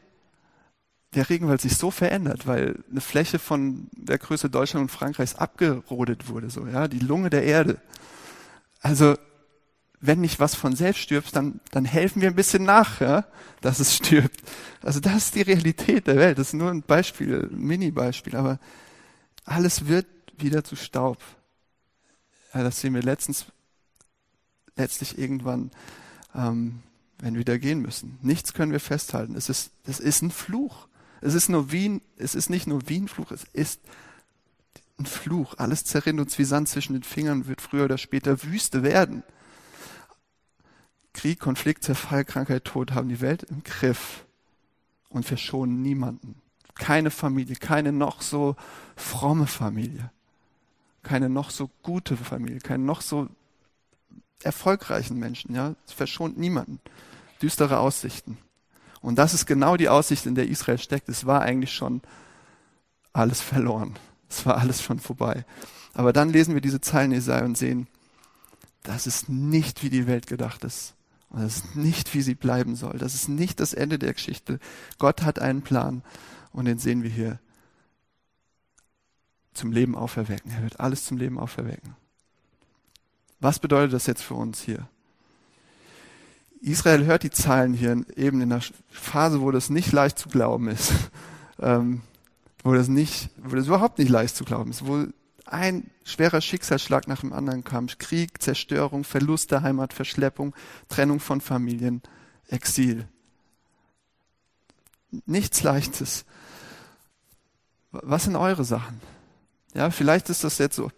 der 1.15 1.29
Regenwald 1.29 1.61
sich 1.61 1.77
so 1.77 1.91
verändert, 1.91 2.45
weil 2.45 2.83
eine 2.91 3.01
Fläche 3.01 3.39
von 3.39 3.87
der 3.93 4.17
Größe 4.17 4.49
Deutschland 4.49 4.83
und 4.83 4.91
Frankreichs 4.91 5.35
abgerodet 5.35 6.27
wurde, 6.27 6.49
so, 6.49 6.67
ja, 6.67 6.87
die 6.87 6.99
Lunge 6.99 7.29
der 7.29 7.43
Erde. 7.43 7.77
Also, 8.81 9.15
wenn 10.01 10.21
nicht 10.21 10.39
was 10.39 10.55
von 10.55 10.75
selbst 10.75 10.99
stirbt, 10.99 11.35
dann, 11.35 11.61
dann 11.71 11.85
helfen 11.85 12.21
wir 12.21 12.29
ein 12.29 12.35
bisschen 12.35 12.63
nach, 12.63 12.99
ja, 13.01 13.25
dass 13.61 13.79
es 13.79 13.95
stirbt. 13.95 14.41
Also, 14.83 14.99
das 14.99 15.15
ist 15.15 15.35
die 15.35 15.41
Realität 15.41 16.07
der 16.07 16.17
Welt. 16.17 16.37
Das 16.37 16.47
ist 16.47 16.53
nur 16.53 16.69
ein 16.69 16.81
Beispiel, 16.81 17.49
ein 17.51 17.59
Mini-Beispiel, 17.59 18.35
aber 18.35 18.59
alles 19.45 19.87
wird 19.87 20.05
wieder 20.37 20.63
zu 20.63 20.75
Staub. 20.75 21.17
Ja, 22.53 22.63
das 22.63 22.81
sehen 22.81 22.93
wir 22.93 23.01
letztens, 23.01 23.45
letztlich 24.75 25.17
irgendwann, 25.17 25.71
ähm, 26.35 26.83
wenn 27.19 27.35
wir 27.35 27.39
wieder 27.39 27.57
gehen 27.57 27.81
müssen. 27.81 28.19
Nichts 28.21 28.53
können 28.53 28.73
wir 28.73 28.81
festhalten. 28.81 29.35
Es 29.35 29.47
ist, 29.49 29.71
es 29.85 29.99
ist 30.01 30.21
ein 30.21 30.31
Fluch. 30.31 30.87
Es 31.21 31.33
ist, 31.33 31.49
nur 31.49 31.71
wie 31.71 32.01
es 32.17 32.35
ist 32.35 32.49
nicht 32.49 32.67
nur 32.67 32.87
wie 32.87 32.99
ein 32.99 33.07
Fluch, 33.07 33.31
es 33.31 33.45
ist 33.53 33.81
ein 34.97 35.05
Fluch. 35.05 35.55
Alles 35.57 35.83
zerrinnt 35.85 36.19
uns 36.19 36.37
wie 36.37 36.43
Sand 36.45 36.69
zwischen 36.69 36.93
den 36.93 37.03
Fingern, 37.03 37.47
wird 37.47 37.61
früher 37.61 37.85
oder 37.85 37.97
später 37.97 38.43
Wüste 38.43 38.83
werden. 38.83 39.23
Krieg, 41.13 41.39
Konflikt, 41.39 41.83
Zerfall, 41.83 42.25
Krankheit, 42.25 42.65
Tod 42.65 42.91
haben 42.93 43.09
die 43.09 43.21
Welt 43.21 43.43
im 43.43 43.63
Griff. 43.63 44.25
und 45.09 45.25
verschonen 45.25 45.81
niemanden. 45.81 46.41
Keine 46.75 47.09
Familie, 47.09 47.55
keine 47.55 47.93
noch 47.93 48.21
so 48.21 48.57
fromme 48.97 49.47
Familie, 49.47 50.11
keine 51.03 51.29
noch 51.29 51.51
so 51.51 51.69
gute 51.83 52.17
Familie, 52.17 52.59
keine 52.59 52.83
noch 52.83 52.99
so 52.99 53.29
erfolgreichen 54.43 55.17
Menschen, 55.17 55.55
ja. 55.55 55.75
Es 55.87 55.93
verschont 55.93 56.37
niemanden. 56.37 56.81
Düstere 57.41 57.79
Aussichten. 57.79 58.37
Und 59.05 59.17
das 59.17 59.35
ist 59.35 59.45
genau 59.45 59.77
die 59.77 59.87
Aussicht, 59.87 60.25
in 60.25 60.33
der 60.33 60.49
Israel 60.49 60.79
steckt. 60.79 61.09
Es 61.09 61.27
war 61.27 61.43
eigentlich 61.43 61.71
schon 61.71 62.01
alles 63.13 63.39
verloren. 63.39 63.93
Es 64.27 64.47
war 64.47 64.57
alles 64.57 64.81
schon 64.81 64.99
vorbei. 64.99 65.45
Aber 65.93 66.11
dann 66.11 66.31
lesen 66.31 66.55
wir 66.55 66.61
diese 66.61 66.81
Zeilen 66.81 67.11
Jesaja 67.11 67.45
und 67.45 67.55
sehen, 67.55 67.87
das 68.81 69.05
ist 69.05 69.29
nicht, 69.29 69.83
wie 69.83 69.91
die 69.91 70.07
Welt 70.07 70.25
gedacht 70.25 70.63
ist. 70.63 70.95
Und 71.29 71.43
das 71.43 71.57
ist 71.57 71.75
nicht, 71.75 72.15
wie 72.15 72.23
sie 72.23 72.33
bleiben 72.33 72.75
soll. 72.75 72.97
Das 72.97 73.13
ist 73.13 73.29
nicht 73.29 73.59
das 73.59 73.75
Ende 73.75 73.99
der 73.99 74.13
Geschichte. 74.13 74.57
Gott 74.97 75.21
hat 75.21 75.37
einen 75.37 75.61
Plan 75.61 76.01
und 76.51 76.65
den 76.65 76.79
sehen 76.79 77.03
wir 77.03 77.11
hier 77.11 77.39
zum 79.53 79.71
Leben 79.71 79.95
auferwecken. 79.95 80.51
Er 80.51 80.63
wird 80.63 80.79
alles 80.79 81.05
zum 81.05 81.17
Leben 81.17 81.37
auferwecken. 81.37 81.95
Was 83.39 83.59
bedeutet 83.59 83.93
das 83.93 84.07
jetzt 84.07 84.23
für 84.23 84.33
uns 84.33 84.61
hier? 84.61 84.89
Israel 86.65 87.05
hört 87.05 87.23
die 87.23 87.29
Zahlen 87.29 87.73
hier 87.73 88.03
eben 88.15 88.41
in 88.41 88.51
einer 88.51 88.61
Phase, 88.89 89.41
wo 89.41 89.51
das 89.51 89.69
nicht 89.69 89.91
leicht 89.91 90.17
zu 90.17 90.29
glauben 90.29 90.67
ist, 90.67 90.91
ähm, 91.59 92.01
wo 92.63 92.73
das 92.73 92.87
nicht, 92.87 93.29
wo 93.37 93.55
das 93.55 93.67
überhaupt 93.67 93.99
nicht 93.99 94.09
leicht 94.09 94.35
zu 94.35 94.43
glauben 94.43 94.71
ist, 94.71 94.85
wo 94.85 95.05
ein 95.45 95.91
schwerer 96.03 96.41
Schicksalsschlag 96.41 97.07
nach 97.07 97.19
dem 97.19 97.33
anderen 97.33 97.63
kam. 97.63 97.85
Krieg, 97.85 98.41
Zerstörung, 98.41 99.03
Verlust 99.03 99.51
der 99.51 99.61
Heimat, 99.61 99.93
Verschleppung, 99.93 100.55
Trennung 100.89 101.19
von 101.19 101.39
Familien, 101.39 102.01
Exil. 102.47 103.07
Nichts 105.27 105.61
Leichtes. 105.61 106.25
Was 107.91 108.23
sind 108.23 108.35
eure 108.35 108.63
Sachen? 108.63 109.01
Ja, 109.75 109.91
vielleicht 109.91 110.29
ist 110.29 110.43
das 110.43 110.57
jetzt 110.57 110.75
so, 110.75 110.91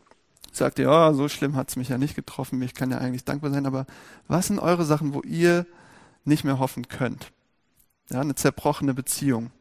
sagt 0.58 0.80
oh, 0.80 1.14
so 1.14 1.30
schlimm 1.30 1.56
hat's 1.56 1.76
mich 1.76 1.90
ja 1.90 1.98
nicht 1.98 2.16
getroffen, 2.16 2.62
ich 2.62 2.74
kann 2.74 2.92
ja 2.92 2.98
eigentlich 2.98 3.26
dankbar 3.26 3.52
sein, 3.52 3.66
aber 3.66 3.86
was 4.28 4.48
sind 4.48 4.60
eure 4.60 4.86
Sachen, 4.86 5.14
wo 5.14 5.22
ihr 5.22 5.66
nicht 6.26 6.44
mehr 6.44 6.60
hoffen 6.60 6.88
könnt? 6.88 7.32
Ja, 8.10 8.22
eine 8.22 8.36
zerbrochene 8.36 8.94
Beziehung, 8.94 9.52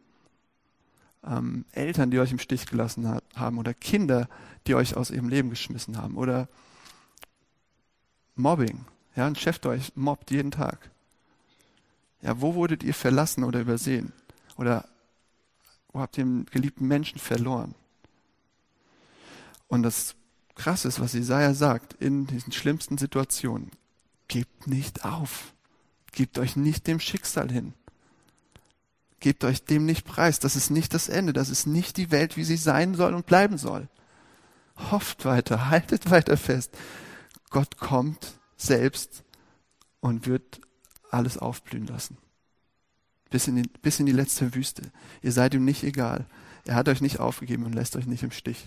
ähm, 1.25 1.65
Eltern, 1.73 2.11
die 2.11 2.21
euch 2.21 2.33
im 2.33 2.39
Stich 2.39 2.67
gelassen 2.67 3.09
hat, 3.09 3.25
haben 3.35 3.59
oder 3.59 3.75
Kinder, 3.75 4.29
die 4.67 4.75
euch 4.75 4.97
aus 4.97 5.11
ihrem 5.11 5.29
Leben 5.29 5.51
geschmissen 5.51 5.99
haben 5.99 6.17
oder 6.17 6.49
Mobbing, 8.35 8.85
ja, 9.17 9.27
ein 9.27 9.37
Chef, 9.37 9.59
der 9.59 9.73
euch 9.73 9.93
mobbt 9.97 10.31
jeden 10.31 10.51
Tag. 10.51 10.91
Ja, 12.21 12.41
wo 12.41 12.55
wurdet 12.55 12.83
ihr 12.83 12.95
verlassen 12.95 13.45
oder 13.45 13.61
übersehen? 13.61 14.13
Oder 14.57 14.87
wo 15.93 16.01
habt 16.01 16.19
ihr 16.19 16.25
einen 16.25 16.47
geliebten 16.47 16.87
Menschen 16.87 17.19
verloren? 17.19 17.75
Und 19.69 19.83
das 19.83 20.15
Krasse 20.57 20.89
ist, 20.89 21.01
was 21.01 21.15
Isaiah 21.15 21.55
sagt 21.55 21.93
in 21.95 22.27
diesen 22.27 22.53
schlimmsten 22.53 22.99
Situationen. 22.99 23.71
Gebt 24.27 24.67
nicht 24.67 25.05
auf. 25.05 25.53
Gebt 26.13 26.39
euch 26.39 26.57
nicht 26.57 26.87
dem 26.87 26.99
Schicksal 26.99 27.53
hin. 27.53 27.75
Gebt 29.21 29.45
euch 29.45 29.65
dem 29.65 29.85
nicht 29.85 30.05
preis. 30.05 30.41
Das 30.41 30.57
ist 30.57 30.71
nicht 30.71 30.95
das 30.95 31.09
Ende. 31.09 31.33
Das 31.33 31.51
ist 31.51 31.67
nicht 31.67 31.97
die 31.97 32.11
Welt, 32.11 32.37
wie 32.37 32.45
sie 32.45 32.57
sein 32.57 32.95
soll 32.95 33.15
und 33.15 33.27
bleiben 33.27 33.59
soll. 33.59 33.89
Hofft 34.91 35.25
weiter, 35.25 35.71
haltet 35.71 36.11
weiter 36.11 36.37
fest. 36.37 36.77
Gott 37.51 37.77
kommt 37.77 38.39
selbst 38.57 39.25
und 40.01 40.27
wird 40.27 40.61
alles 41.11 41.39
aufblühen 41.39 41.87
lassen. 41.87 42.17
Bis 43.31 43.47
in, 43.49 43.57
die, 43.57 43.69
bis 43.83 44.01
in 44.01 44.07
die 44.07 44.13
letzte 44.13 44.55
Wüste. 44.55 44.83
Ihr 45.23 45.33
seid 45.33 45.55
ihm 45.55 45.65
nicht 45.65 45.83
egal. 45.83 46.27
Er 46.65 46.75
hat 46.75 46.89
euch 46.89 47.01
nicht 47.01 47.21
aufgegeben 47.21 47.65
und 47.65 47.75
lässt 47.75 47.97
euch 47.97 48.07
nicht 48.07 48.23
im 48.23 48.31
Stich. 48.31 48.67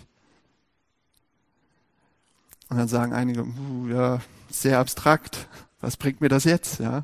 Und 2.69 2.77
dann 2.77 2.87
sagen 2.87 3.13
einige, 3.13 3.43
uh, 3.43 3.87
ja, 3.87 4.21
sehr 4.49 4.79
abstrakt. 4.79 5.47
Was 5.81 5.97
bringt 5.97 6.21
mir 6.21 6.29
das 6.29 6.43
jetzt? 6.43 6.79
Ja, 6.79 7.03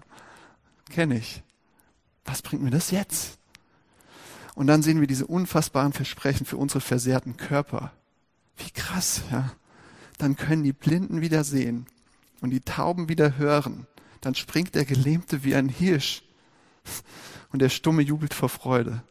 kenne 0.89 1.17
ich 1.17 1.43
was 2.25 2.41
bringt 2.41 2.63
mir 2.63 2.71
das 2.71 2.91
jetzt? 2.91 3.37
Und 4.55 4.67
dann 4.67 4.83
sehen 4.83 4.99
wir 4.99 5.07
diese 5.07 5.27
unfassbaren 5.27 5.93
Versprechen 5.93 6.45
für 6.45 6.57
unsere 6.57 6.81
versehrten 6.81 7.37
Körper. 7.37 7.93
Wie 8.57 8.71
krass, 8.71 9.21
ja. 9.31 9.51
Dann 10.17 10.35
können 10.35 10.63
die 10.63 10.73
Blinden 10.73 11.21
wieder 11.21 11.43
sehen 11.43 11.87
und 12.41 12.49
die 12.49 12.61
Tauben 12.61 13.09
wieder 13.09 13.37
hören. 13.37 13.85
Dann 14.21 14.33
springt 14.33 14.75
der 14.75 14.85
Gelähmte 14.85 15.43
wie 15.43 15.55
ein 15.55 15.69
Hirsch 15.69 16.23
und 17.51 17.61
der 17.61 17.69
Stumme 17.69 18.01
jubelt 18.01 18.33
vor 18.33 18.49
Freude. 18.49 19.03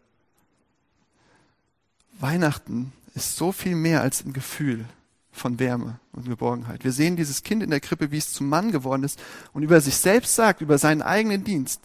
Weihnachten 2.18 2.92
ist 3.14 3.36
so 3.36 3.52
viel 3.52 3.76
mehr 3.76 4.00
als 4.00 4.24
ein 4.24 4.32
Gefühl 4.32 4.86
von 5.34 5.58
Wärme 5.58 5.98
und 6.12 6.28
Geborgenheit. 6.28 6.84
Wir 6.84 6.92
sehen 6.92 7.16
dieses 7.16 7.42
Kind 7.42 7.62
in 7.62 7.70
der 7.70 7.80
Krippe, 7.80 8.10
wie 8.10 8.18
es 8.18 8.32
zum 8.32 8.48
Mann 8.48 8.70
geworden 8.70 9.02
ist 9.02 9.20
und 9.52 9.62
über 9.62 9.80
sich 9.80 9.96
selbst 9.96 10.34
sagt, 10.34 10.60
über 10.60 10.78
seinen 10.78 11.02
eigenen 11.02 11.44
Dienst. 11.44 11.80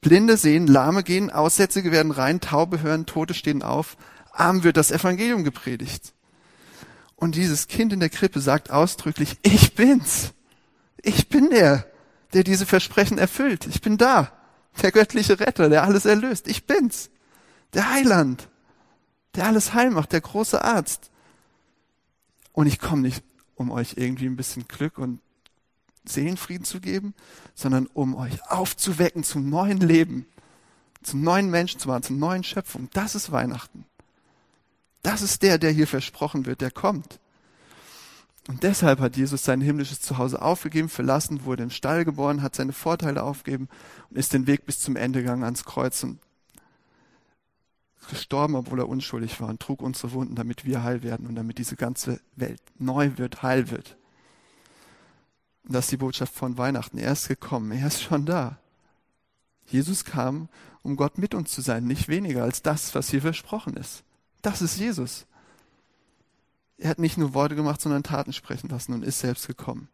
Blinde 0.00 0.36
sehen, 0.36 0.66
Lahme 0.66 1.02
gehen, 1.02 1.30
Aussätzige 1.30 1.90
werden 1.90 2.12
rein, 2.12 2.40
Taube 2.40 2.82
hören, 2.82 3.06
Tote 3.06 3.32
stehen 3.32 3.62
auf, 3.62 3.96
arm 4.32 4.62
wird 4.62 4.76
das 4.76 4.90
Evangelium 4.90 5.44
gepredigt. 5.44 6.12
Und 7.16 7.36
dieses 7.36 7.68
Kind 7.68 7.92
in 7.92 8.00
der 8.00 8.10
Krippe 8.10 8.40
sagt 8.40 8.70
ausdrücklich, 8.70 9.38
ich 9.42 9.74
bin's. 9.74 10.34
Ich 11.00 11.28
bin 11.28 11.48
der, 11.50 11.86
der 12.34 12.44
diese 12.44 12.66
Versprechen 12.66 13.18
erfüllt. 13.18 13.66
Ich 13.66 13.80
bin 13.80 13.96
da. 13.96 14.32
Der 14.82 14.92
göttliche 14.92 15.40
Retter, 15.40 15.70
der 15.70 15.84
alles 15.84 16.04
erlöst. 16.04 16.48
Ich 16.48 16.66
bin's. 16.66 17.08
Der 17.72 17.90
Heiland, 17.90 18.48
der 19.36 19.46
alles 19.46 19.72
heil 19.72 19.90
macht, 19.90 20.12
der 20.12 20.20
große 20.20 20.62
Arzt. 20.62 21.10
Und 22.54 22.68
ich 22.68 22.78
komme 22.78 23.02
nicht, 23.02 23.22
um 23.56 23.70
euch 23.70 23.94
irgendwie 23.96 24.26
ein 24.26 24.36
bisschen 24.36 24.66
Glück 24.66 24.96
und 24.96 25.20
Seelenfrieden 26.06 26.64
zu 26.64 26.80
geben, 26.80 27.14
sondern 27.54 27.86
um 27.86 28.14
euch 28.14 28.50
aufzuwecken 28.50 29.24
zum 29.24 29.50
neuen 29.50 29.78
Leben, 29.78 30.26
zum 31.02 31.22
neuen 31.22 31.50
Menschen 31.50 31.80
zu 31.80 31.88
machen, 31.88 32.04
zum 32.04 32.18
neuen 32.18 32.44
Schöpfung. 32.44 32.88
Das 32.92 33.14
ist 33.14 33.32
Weihnachten. 33.32 33.84
Das 35.02 35.20
ist 35.20 35.42
der, 35.42 35.58
der 35.58 35.72
hier 35.72 35.86
versprochen 35.86 36.46
wird, 36.46 36.60
der 36.60 36.70
kommt. 36.70 37.20
Und 38.46 38.62
deshalb 38.62 39.00
hat 39.00 39.16
Jesus 39.16 39.42
sein 39.42 39.60
himmlisches 39.60 40.00
Zuhause 40.00 40.40
aufgegeben, 40.40 40.88
verlassen, 40.88 41.44
wurde 41.44 41.62
im 41.62 41.70
Stall 41.70 42.04
geboren, 42.04 42.42
hat 42.42 42.54
seine 42.54 42.72
Vorteile 42.72 43.22
aufgegeben 43.22 43.68
und 44.10 44.18
ist 44.18 44.32
den 44.32 44.46
Weg 44.46 44.66
bis 44.66 44.80
zum 44.80 44.96
Ende 44.96 45.20
gegangen 45.20 45.44
ans 45.44 45.64
Kreuz 45.64 46.02
und 46.04 46.20
gestorben, 48.08 48.54
obwohl 48.54 48.80
er 48.80 48.88
unschuldig 48.88 49.40
war 49.40 49.48
und 49.48 49.60
trug 49.60 49.82
unsere 49.82 50.12
Wunden, 50.12 50.34
damit 50.34 50.64
wir 50.64 50.82
heil 50.82 51.02
werden 51.02 51.26
und 51.26 51.34
damit 51.34 51.58
diese 51.58 51.76
ganze 51.76 52.20
Welt 52.36 52.60
neu 52.78 53.12
wird, 53.16 53.42
heil 53.42 53.70
wird. 53.70 53.96
Und 55.64 55.74
das 55.74 55.86
ist 55.86 55.92
die 55.92 55.96
Botschaft 55.96 56.34
von 56.34 56.58
Weihnachten. 56.58 56.98
Er 56.98 57.12
ist 57.12 57.28
gekommen, 57.28 57.72
er 57.72 57.86
ist 57.86 58.02
schon 58.02 58.26
da. 58.26 58.58
Jesus 59.66 60.04
kam, 60.04 60.48
um 60.82 60.96
Gott 60.96 61.18
mit 61.18 61.34
uns 61.34 61.50
zu 61.50 61.62
sein, 61.62 61.86
nicht 61.86 62.08
weniger 62.08 62.42
als 62.42 62.62
das, 62.62 62.94
was 62.94 63.08
hier 63.08 63.22
versprochen 63.22 63.76
ist. 63.76 64.04
Das 64.42 64.60
ist 64.60 64.78
Jesus. 64.78 65.26
Er 66.76 66.90
hat 66.90 66.98
nicht 66.98 67.16
nur 67.16 67.34
Worte 67.34 67.54
gemacht, 67.54 67.80
sondern 67.80 68.02
Taten 68.02 68.32
sprechen 68.32 68.68
lassen 68.68 68.92
und 68.92 69.04
ist 69.04 69.20
selbst 69.20 69.46
gekommen. 69.46 69.88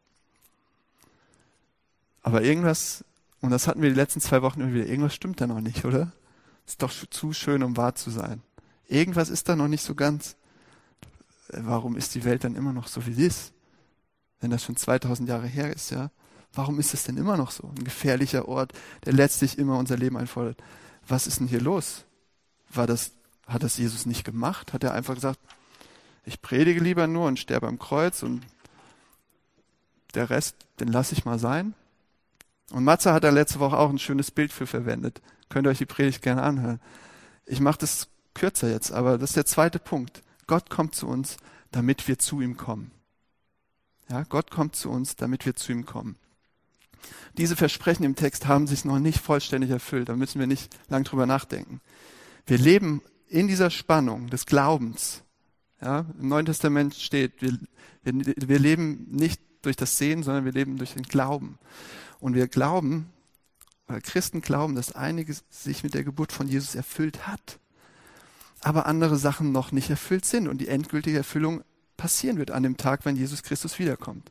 Aber 2.23 2.43
irgendwas, 2.43 3.05
und 3.41 3.51
das 3.51 3.67
hatten 3.67 3.81
wir 3.81 3.91
die 3.91 3.97
letzten 3.97 4.21
zwei 4.21 4.43
Wochen 4.43 4.61
immer 4.61 4.75
wieder, 4.75 4.87
irgendwas 4.87 5.15
stimmt 5.15 5.41
da 5.41 5.47
noch 5.47 5.61
nicht, 5.61 5.85
oder? 5.85 6.13
Ist 6.71 6.83
doch 6.83 6.93
zu 6.93 7.33
schön, 7.33 7.63
um 7.63 7.77
wahr 7.77 7.95
zu 7.95 8.11
sein. 8.11 8.43
Irgendwas 8.87 9.29
ist 9.29 9.49
da 9.49 9.57
noch 9.57 9.69
nicht 9.69 9.83
so 9.83 9.95
ganz. 9.95 10.37
Warum 11.49 11.97
ist 11.97 12.15
die 12.15 12.25
Welt 12.25 12.45
dann 12.45 12.55
immer 12.55 12.73
noch 12.73 12.87
so, 12.87 13.07
wie 13.07 13.13
sie 13.13 13.27
ist? 13.27 13.53
wenn 14.41 14.51
das 14.51 14.65
schon 14.65 14.77
2000 14.77 15.29
Jahre 15.29 15.47
her 15.47 15.73
ist, 15.73 15.91
ja? 15.91 16.11
Warum 16.53 16.81
ist 16.81 16.95
es 16.95 17.05
denn 17.05 17.17
immer 17.17 17.37
noch 17.37 17.53
so? 17.53 17.69
Ein 17.69 17.85
gefährlicher 17.85 18.49
Ort, 18.49 18.73
der 19.05 19.13
letztlich 19.13 19.57
immer 19.57 19.79
unser 19.79 19.97
Leben 19.97 20.17
einfordert. 20.17 20.61
Was 21.07 21.27
ist 21.27 21.39
denn 21.39 21.47
hier 21.47 21.61
los? 21.61 22.05
War 22.71 22.87
das, 22.87 23.13
hat 23.47 23.63
das 23.63 23.79
Jesus 23.79 24.05
nicht 24.05 24.25
gemacht? 24.25 24.73
Hat 24.73 24.83
er 24.83 24.95
einfach 24.95 25.15
gesagt, 25.15 25.39
ich 26.25 26.43
predige 26.43 26.81
lieber 26.81 27.07
nur 27.07 27.27
und 27.27 27.39
sterbe 27.39 27.69
am 27.69 27.79
Kreuz 27.79 28.23
und 28.23 28.43
der 30.15 30.29
Rest, 30.29 30.57
den 30.81 30.89
lasse 30.89 31.15
ich 31.15 31.25
mal 31.25 31.39
sein? 31.39 31.75
Und 32.73 32.85
Matze 32.85 33.13
hat 33.13 33.23
da 33.23 33.31
letzte 33.31 33.61
Woche 33.61 33.79
auch 33.79 33.91
ein 33.91 33.99
schönes 33.99 34.31
Bild 34.31 34.53
für 34.53 34.67
verwendet. 34.67 35.21
Könnt 35.51 35.67
ihr 35.67 35.71
euch 35.71 35.79
die 35.79 35.87
Predigt 35.87 36.23
gerne 36.23 36.43
anhören. 36.43 36.81
Ich 37.45 37.61
mache 37.61 37.79
das 37.79 38.09
kürzer 38.35 38.71
jetzt, 38.71 38.93
aber 38.93 39.19
das 39.19 39.31
ist 39.31 39.37
der 39.37 39.47
zweite 39.47 39.79
Punkt. 39.79 40.23
Gott 40.47 40.71
kommt 40.71 40.95
zu 40.95 41.07
uns, 41.07 41.37
damit 41.73 42.09
wir 42.09 42.19
zu 42.19 42.41
ihm 42.41 42.57
kommen. 42.57 42.93
Ja, 44.09 44.23
Gott 44.25 44.51
kommt 44.51 44.75
zu 44.75 44.91
uns, 44.91 45.17
damit 45.17 45.45
wir 45.45 45.55
zu 45.55 45.73
ihm 45.73 45.85
kommen. 45.85 46.17
Diese 47.37 47.57
Versprechen 47.57 48.05
im 48.05 48.17
Text 48.17 48.47
haben 48.47 48.67
sich 48.67 48.85
noch 48.85 48.99
nicht 48.99 49.21
vollständig 49.21 49.71
erfüllt. 49.71 50.09
Da 50.09 50.17
müssen 50.17 50.41
wir 50.41 50.47
nicht 50.47 50.75
lang 50.89 51.05
drüber 51.05 51.27
nachdenken. 51.27 51.81
Wir 52.47 52.59
leben 52.59 53.03
in 53.29 53.47
dieser 53.47 53.71
Spannung 53.71 54.29
des 54.29 54.47
Glaubens. 54.47 55.23
Ja, 55.81 56.05
Im 56.21 56.29
Neuen 56.29 56.47
Testament 56.47 56.95
steht, 56.95 57.41
wir, 57.41 57.59
wir, 58.03 58.35
wir 58.37 58.59
leben 58.59 59.07
nicht 59.11 59.41
durch 59.63 59.77
das 59.77 59.97
Sehen, 59.97 60.23
sondern 60.23 60.45
wir 60.45 60.53
leben 60.53 60.77
durch 60.77 60.95
den 60.95 61.05
Glauben. 61.05 61.59
Und 62.19 62.35
wir 62.35 62.49
glauben, 62.49 63.07
Weil 63.91 64.03
Christen 64.03 64.41
glauben, 64.41 64.77
dass 64.77 64.93
einiges 64.93 65.43
sich 65.51 65.83
mit 65.83 65.95
der 65.95 66.05
Geburt 66.05 66.31
von 66.31 66.47
Jesus 66.47 66.77
erfüllt 66.77 67.27
hat, 67.27 67.59
aber 68.61 68.87
andere 68.87 69.17
Sachen 69.17 69.51
noch 69.51 69.73
nicht 69.73 69.91
erfüllt 69.91 70.25
sind 70.25 70.47
und 70.47 70.59
die 70.59 70.69
endgültige 70.69 71.19
Erfüllung 71.19 71.65
passieren 71.97 72.39
wird 72.39 72.53
an 72.53 72.63
dem 72.63 72.77
Tag, 72.77 73.05
wenn 73.05 73.17
Jesus 73.17 73.43
Christus 73.43 73.81
wiederkommt. 73.81 74.31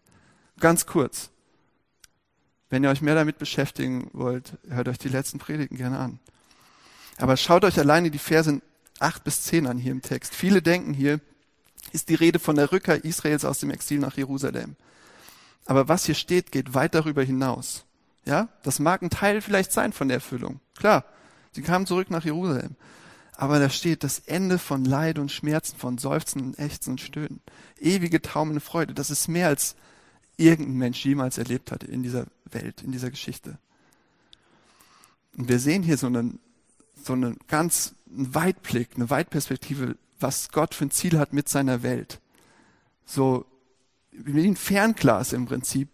Ganz 0.61 0.85
kurz. 0.85 1.29
Wenn 2.69 2.85
ihr 2.85 2.89
euch 2.89 3.01
mehr 3.01 3.15
damit 3.15 3.37
beschäftigen 3.37 4.09
wollt, 4.13 4.53
hört 4.69 4.87
euch 4.87 4.97
die 4.97 5.09
letzten 5.09 5.39
Predigten 5.39 5.75
gerne 5.75 5.99
an. 5.99 6.19
Aber 7.17 7.35
schaut 7.35 7.65
euch 7.65 7.77
alleine 7.77 8.11
die 8.11 8.17
Verse 8.17 8.61
8 8.99 9.23
bis 9.25 9.41
10 9.41 9.67
an 9.67 9.77
hier 9.77 9.91
im 9.91 10.01
Text. 10.01 10.33
Viele 10.35 10.61
denken 10.61 10.93
hier, 10.93 11.19
ist 11.91 12.07
die 12.07 12.15
Rede 12.15 12.39
von 12.39 12.55
der 12.55 12.71
Rückkehr 12.71 13.03
Israels 13.03 13.43
aus 13.43 13.59
dem 13.59 13.71
Exil 13.71 13.99
nach 13.99 14.15
Jerusalem. 14.15 14.77
Aber 15.65 15.89
was 15.89 16.05
hier 16.05 16.15
steht, 16.15 16.53
geht 16.53 16.73
weit 16.73 16.95
darüber 16.95 17.23
hinaus. 17.23 17.83
Ja, 18.25 18.49
das 18.63 18.79
mag 18.79 19.01
ein 19.01 19.10
Teil 19.10 19.41
vielleicht 19.41 19.71
sein 19.71 19.93
von 19.93 20.08
der 20.08 20.15
Erfüllung. 20.15 20.60
Klar, 20.77 21.05
sie 21.51 21.62
kamen 21.62 21.86
zurück 21.86 22.12
nach 22.12 22.25
Jerusalem. 22.25 22.75
Aber 23.34 23.60
da 23.60 23.69
steht 23.69 24.03
das 24.03 24.19
Ende 24.19 24.60
von 24.60 24.84
Leid 24.84 25.17
und 25.17 25.32
Schmerzen, 25.32 25.77
von 25.77 25.97
Seufzen 25.97 26.41
und 26.41 26.60
Ächzen 26.60 26.91
und 26.91 27.01
Stöhnen. 27.01 27.41
Ewige 27.79 28.21
taumende 28.21 28.60
Freude. 28.60 28.93
Das 28.93 29.10
ist 29.10 29.29
mehr 29.29 29.47
als 29.47 29.77
irgendein 30.36 30.75
Mensch 30.75 31.05
jemals 31.05 31.38
erlebt 31.38 31.71
hat 31.71 31.84
in 31.84 32.03
dieser 32.03 32.25
Welt, 32.51 32.82
in 32.84 32.91
dieser 32.91 33.10
Geschichte. 33.10 33.58
Und 35.38 35.47
wir 35.47 35.60
sehen 35.60 35.84
hier 35.84 35.97
so 35.97 36.08
einen, 36.08 36.39
so 37.01 37.13
einen 37.13 37.38
ganz 37.47 37.95
einen 38.13 38.34
Weitblick, 38.36 38.89
eine 38.95 39.10
Weitperspektive, 39.10 39.95
was 40.19 40.49
Gott 40.49 40.75
für 40.75 40.86
ein 40.86 40.91
Ziel 40.91 41.17
hat 41.17 41.34
mit 41.34 41.47
seiner 41.47 41.84
Welt. 41.84 42.19
So 43.05 43.45
wie 44.12 44.47
ein 44.47 44.55
Fernglas 44.55 45.34
im 45.34 45.45
Prinzip. 45.45 45.89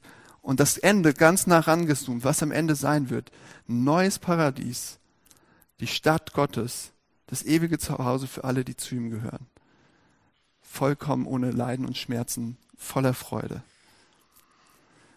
Und 0.46 0.60
das 0.60 0.78
Ende 0.78 1.16
ganz 1.16 1.48
nah 1.48 1.58
rangezoomt, 1.58 2.24
was 2.24 2.44
am 2.44 2.52
Ende 2.52 2.76
sein 2.76 3.10
wird. 3.10 3.32
Ein 3.68 3.84
neues 3.84 4.20
Paradies. 4.20 5.00
Die 5.80 5.88
Stadt 5.88 6.34
Gottes. 6.34 6.92
Das 7.26 7.44
ewige 7.44 7.80
Zuhause 7.80 8.28
für 8.28 8.44
alle, 8.44 8.64
die 8.64 8.78
zu 8.78 8.94
ihm 8.94 9.10
gehören. 9.10 9.48
Vollkommen 10.62 11.26
ohne 11.26 11.50
Leiden 11.50 11.88
und 11.88 11.98
Schmerzen, 11.98 12.58
voller 12.78 13.16
Freude. 13.16 13.64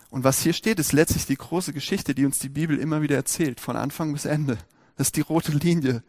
Und 0.09 0.25
was 0.25 0.41
hier 0.41 0.55
steht, 0.55 0.79
ist 0.79 0.95
letztlich 0.95 1.27
die 1.27 1.37
große 1.37 1.75
Geschichte, 1.75 2.15
die 2.15 2.25
uns 2.25 2.39
die 2.39 2.49
Bibel 2.49 2.79
immer 2.79 3.03
wieder 3.03 3.17
erzählt, 3.17 3.61
von 3.61 3.77
Anfang 3.77 4.15
bis 4.15 4.25
Ende. 4.25 4.57
Das 4.97 5.09
ist 5.09 5.17
die 5.17 5.21
rote 5.21 5.53
Linie. 5.53 6.03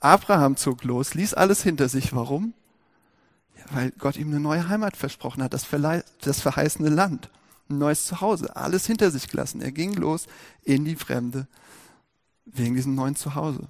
Abraham 0.00 0.56
zog 0.56 0.82
los, 0.82 1.14
ließ 1.14 1.34
alles 1.34 1.62
hinter 1.62 1.88
sich. 1.88 2.12
Warum? 2.12 2.54
Ja, 3.56 3.64
weil 3.70 3.92
Gott 3.92 4.16
ihm 4.16 4.30
eine 4.30 4.40
neue 4.40 4.68
Heimat 4.68 4.96
versprochen 4.96 5.44
hat, 5.44 5.54
das, 5.54 5.68
das 6.22 6.40
verheißene 6.40 6.88
Land, 6.88 7.30
ein 7.70 7.78
neues 7.78 8.06
Zuhause, 8.06 8.56
alles 8.56 8.86
hinter 8.86 9.10
sich 9.10 9.28
gelassen. 9.28 9.60
Er 9.60 9.72
ging 9.72 9.94
los 9.94 10.26
in 10.62 10.84
die 10.84 10.96
Fremde 10.96 11.46
wegen 12.44 12.74
diesem 12.74 12.94
neuen 12.94 13.16
Zuhause. 13.16 13.66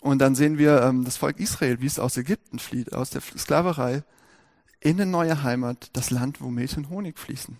Und 0.00 0.18
dann 0.18 0.34
sehen 0.34 0.58
wir 0.58 0.82
ähm, 0.82 1.04
das 1.04 1.16
Volk 1.16 1.38
Israel, 1.38 1.80
wie 1.80 1.86
es 1.86 1.98
aus 1.98 2.16
Ägypten 2.16 2.58
flieht, 2.58 2.92
aus 2.92 3.10
der 3.10 3.20
Sklaverei, 3.20 4.02
in 4.80 5.00
eine 5.00 5.08
neue 5.08 5.44
Heimat, 5.44 5.90
das 5.92 6.10
Land, 6.10 6.40
wo 6.40 6.50
Milch 6.50 6.76
und 6.76 6.90
Honig 6.90 7.18
fließen 7.18 7.56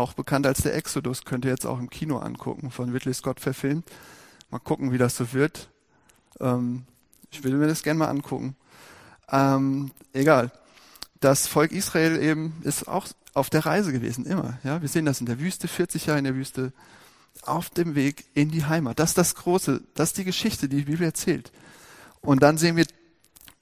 auch 0.00 0.14
bekannt 0.14 0.46
als 0.46 0.62
der 0.62 0.74
Exodus, 0.74 1.24
könnt 1.24 1.44
ihr 1.44 1.50
jetzt 1.50 1.66
auch 1.66 1.78
im 1.78 1.90
Kino 1.90 2.18
angucken, 2.18 2.70
von 2.70 2.90
Ridley 2.90 3.14
Scott 3.14 3.38
verfilmt. 3.38 3.88
Mal 4.50 4.58
gucken, 4.58 4.92
wie 4.92 4.98
das 4.98 5.16
so 5.16 5.32
wird. 5.32 5.68
Ähm, 6.40 6.84
ich 7.30 7.44
will 7.44 7.54
mir 7.54 7.68
das 7.68 7.82
gerne 7.82 7.98
mal 7.98 8.08
angucken. 8.08 8.56
Ähm, 9.30 9.92
egal. 10.12 10.50
Das 11.20 11.46
Volk 11.46 11.70
Israel 11.72 12.20
eben 12.20 12.54
ist 12.62 12.88
auch 12.88 13.06
auf 13.34 13.50
der 13.50 13.66
Reise 13.66 13.92
gewesen, 13.92 14.26
immer. 14.26 14.58
Ja, 14.64 14.82
wir 14.82 14.88
sehen 14.88 15.04
das 15.04 15.20
in 15.20 15.26
der 15.26 15.38
Wüste, 15.38 15.68
40 15.68 16.06
Jahre 16.06 16.18
in 16.18 16.24
der 16.24 16.34
Wüste, 16.34 16.72
auf 17.42 17.70
dem 17.70 17.94
Weg 17.94 18.26
in 18.34 18.50
die 18.50 18.64
Heimat. 18.64 18.98
Das 18.98 19.10
ist 19.10 19.18
das 19.18 19.34
Große, 19.34 19.82
das 19.94 20.10
ist 20.10 20.18
die 20.18 20.24
Geschichte, 20.24 20.68
die 20.68 20.78
die 20.78 20.90
Bibel 20.90 21.04
erzählt. 21.04 21.52
Und 22.20 22.42
dann 22.42 22.58
sehen 22.58 22.76
wir 22.76 22.86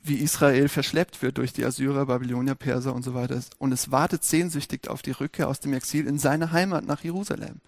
wie 0.08 0.16
Israel 0.16 0.68
verschleppt 0.68 1.22
wird 1.22 1.38
durch 1.38 1.52
die 1.52 1.64
Assyrer, 1.64 2.06
Babylonier, 2.06 2.54
Perser 2.54 2.94
und 2.94 3.02
so 3.02 3.14
weiter. 3.14 3.40
Und 3.58 3.72
es 3.72 3.90
wartet 3.90 4.24
sehnsüchtig 4.24 4.88
auf 4.88 5.02
die 5.02 5.10
Rückkehr 5.10 5.48
aus 5.48 5.60
dem 5.60 5.72
Exil 5.72 6.06
in 6.06 6.18
seine 6.18 6.52
Heimat 6.52 6.84
nach 6.84 7.02
Jerusalem. 7.02 7.60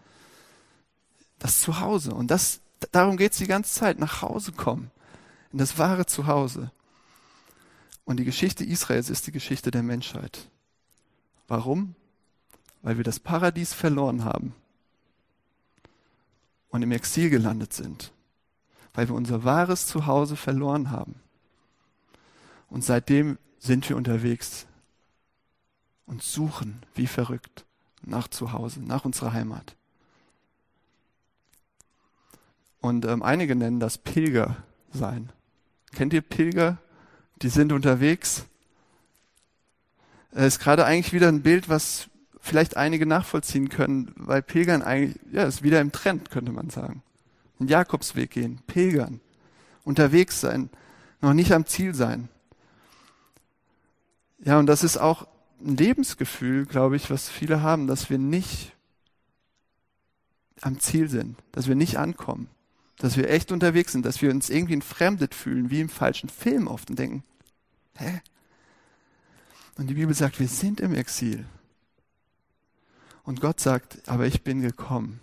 Das 1.39 1.61
Zuhause. 1.61 2.15
Und 2.15 2.31
das, 2.31 2.61
darum 2.93 3.17
geht 3.17 3.33
es 3.33 3.39
die 3.39 3.47
ganze 3.47 3.73
Zeit. 3.73 3.99
Nach 3.99 4.23
Hause 4.23 4.53
kommen. 4.53 4.91
In 5.53 5.59
das 5.59 5.79
wahre 5.79 6.07
Zuhause. 6.07 6.71
Und 8.05 8.19
die 8.19 8.25
Geschichte 8.25 8.65
Israels 8.65 9.11
ist 9.11 9.27
die 9.27 9.33
Geschichte 9.33 9.71
der 9.71 9.83
Menschheit. 9.83 10.49
Warum? 11.51 11.97
Weil 12.83 12.97
wir 12.97 13.03
das 13.03 13.19
Paradies 13.19 13.75
verloren 13.75 14.25
haben 14.25 14.55
und 16.69 16.81
im 16.83 16.93
Exil 16.93 17.29
gelandet 17.29 17.73
sind. 17.73 18.13
Weil 18.95 19.09
wir 19.09 19.17
unser 19.17 19.43
wahres 19.43 19.89
Zuhause 19.89 20.37
verloren 20.37 20.93
haben. 20.93 21.17
Und 22.69 22.85
seitdem 22.85 23.37
sind 23.59 23.89
wir 23.89 23.97
unterwegs 23.97 24.69
und 26.07 26.23
suchen 26.23 26.85
wie 26.95 27.09
verrückt 27.09 27.65
nach 28.03 28.29
Zuhause, 28.29 28.81
nach 28.81 29.05
unserer 29.05 29.33
Heimat. 29.33 29.75
Und 32.81 33.05
ähm, 33.05 33.25
einige 33.25 33.57
nennen 33.57 33.81
das 33.81 33.99
Pilger 33.99 34.57
sein. 34.93 35.33
Kennt 35.91 36.13
ihr 36.13 36.23
Pilger? 36.23 36.79
Die 37.43 37.49
sind 37.49 37.73
unterwegs. 37.73 38.47
Es 40.33 40.55
ist 40.55 40.61
gerade 40.61 40.85
eigentlich 40.85 41.13
wieder 41.13 41.29
ein 41.29 41.43
Bild, 41.43 41.69
was 41.69 42.09
vielleicht 42.41 42.77
einige 42.77 43.07
nachvollziehen 43.07 43.69
können, 43.69 44.13
weil 44.17 44.43
Pilgern 44.43 44.83
eigentlich, 44.83 45.19
ja, 45.33 45.45
ist 45.45 45.63
wieder 45.63 45.81
im 45.81 45.93
Trend, 45.93 46.31
könnte 46.31 46.53
man 46.53 46.71
sagen. 46.71 47.03
Den 47.59 47.69
Jakobsweg 47.69 48.31
gehen, 48.31 48.61
Pilgern, 48.67 49.21
unterwegs 49.85 50.41
sein, 50.41 50.71
noch 51.21 51.35
nicht 51.35 51.53
am 51.53 51.67
Ziel 51.67 51.95
sein. 51.95 52.29
Ja, 54.43 54.59
und 54.59 54.67
das 54.67 54.83
ist 54.83 54.97
auch 54.97 55.27
ein 55.63 55.77
Lebensgefühl, 55.77 56.65
glaube 56.65 56.97
ich, 56.97 57.11
was 57.11 57.29
viele 57.29 57.61
haben, 57.61 57.87
dass 57.87 58.09
wir 58.09 58.19
nicht 58.19 58.73
am 60.63 60.79
Ziel 60.81 61.09
sind, 61.09 61.37
dass 61.53 61.69
wir 61.69 61.75
nicht 61.75 61.99
ankommen, 61.99 62.49
dass 62.99 63.17
wir 63.17 63.29
echt 63.29 63.53
unterwegs 63.53 63.93
sind, 63.93 64.07
dass 64.07 64.23
wir 64.23 64.31
uns 64.31 64.49
irgendwie 64.49 64.75
entfremdet 64.75 65.35
fühlen, 65.35 65.71
wie 65.71 65.81
im 65.81 65.89
falschen 65.89 66.29
Film 66.31 66.67
oft 66.67 66.89
und 66.89 66.99
denken, 66.99 67.25
hä? 67.97 68.23
Und 69.81 69.87
die 69.87 69.95
Bibel 69.95 70.15
sagt, 70.15 70.39
wir 70.39 70.47
sind 70.47 70.79
im 70.79 70.95
Exil. 70.95 71.47
Und 73.23 73.41
Gott 73.41 73.61
sagt, 73.61 74.07
aber 74.11 74.27
ich 74.27 74.45
bin 74.45 74.61
gekommen, 74.61 75.21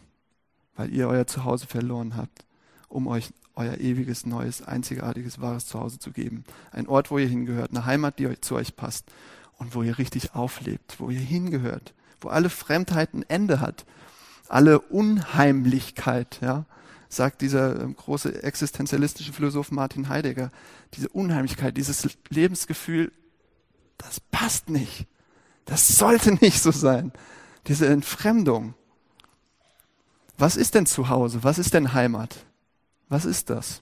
weil 0.76 0.92
ihr 0.92 1.08
euer 1.08 1.28
Zuhause 1.28 1.68
verloren 1.68 2.16
habt, 2.18 2.44
um 2.88 3.06
euch 3.06 3.32
euer 3.54 3.78
ewiges, 3.78 4.26
neues, 4.26 4.64
einzigartiges, 4.64 5.40
wahres 5.40 5.68
Zuhause 5.68 6.00
zu 6.00 6.10
geben. 6.10 6.44
Ein 6.72 6.88
Ort, 6.88 7.12
wo 7.12 7.20
ihr 7.20 7.28
hingehört, 7.28 7.70
eine 7.70 7.86
Heimat, 7.86 8.18
die 8.18 8.26
euch 8.26 8.42
zu 8.42 8.56
euch 8.56 8.76
passt 8.76 9.06
und 9.60 9.76
wo 9.76 9.84
ihr 9.84 10.00
richtig 10.00 10.34
auflebt, 10.34 11.00
wo 11.00 11.12
ihr 11.12 11.20
hingehört, 11.20 11.94
wo 12.20 12.30
alle 12.30 12.50
Fremdheit 12.50 13.14
ein 13.14 13.30
Ende 13.30 13.60
hat, 13.60 13.86
alle 14.48 14.80
Unheimlichkeit, 14.80 16.40
ja, 16.42 16.66
sagt 17.10 17.42
dieser 17.42 17.80
ähm, 17.80 17.96
große 17.96 18.42
existenzialistische 18.42 19.34
Philosoph 19.34 19.70
Martin 19.70 20.10
Heidegger, 20.10 20.50
diese 20.96 21.10
Unheimlichkeit, 21.10 21.78
dieses 21.78 22.18
Lebensgefühl, 22.30 23.12
das 23.98 24.20
passt 24.20 24.70
nicht. 24.70 25.08
Das 25.66 25.88
sollte 25.88 26.34
nicht 26.34 26.62
so 26.62 26.72
sein. 26.72 27.12
Diese 27.68 27.88
Entfremdung. 27.88 28.74
Was 30.38 30.56
ist 30.56 30.76
denn 30.76 30.86
Zuhause? 30.86 31.44
Was 31.44 31.58
ist 31.58 31.74
denn 31.74 31.94
Heimat? 31.94 32.46
Was 33.10 33.26
ist 33.26 33.50
das? 33.50 33.82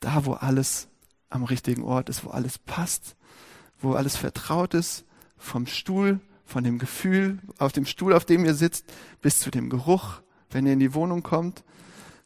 Da, 0.00 0.24
wo 0.24 0.32
alles 0.32 0.88
am 1.28 1.44
richtigen 1.44 1.82
Ort 1.82 2.08
ist, 2.08 2.24
wo 2.24 2.30
alles 2.30 2.58
passt, 2.58 3.16
wo 3.80 3.94
alles 3.94 4.16
vertraut 4.16 4.74
ist, 4.74 5.04
vom 5.38 5.66
Stuhl, 5.66 6.20
von 6.44 6.64
dem 6.64 6.78
Gefühl, 6.78 7.38
auf 7.58 7.72
dem 7.72 7.86
Stuhl, 7.86 8.12
auf 8.12 8.24
dem 8.24 8.44
ihr 8.44 8.54
sitzt, 8.54 8.86
bis 9.22 9.38
zu 9.38 9.50
dem 9.50 9.70
Geruch, 9.70 10.20
wenn 10.50 10.66
ihr 10.66 10.72
in 10.72 10.80
die 10.80 10.94
Wohnung 10.94 11.22
kommt. 11.22 11.62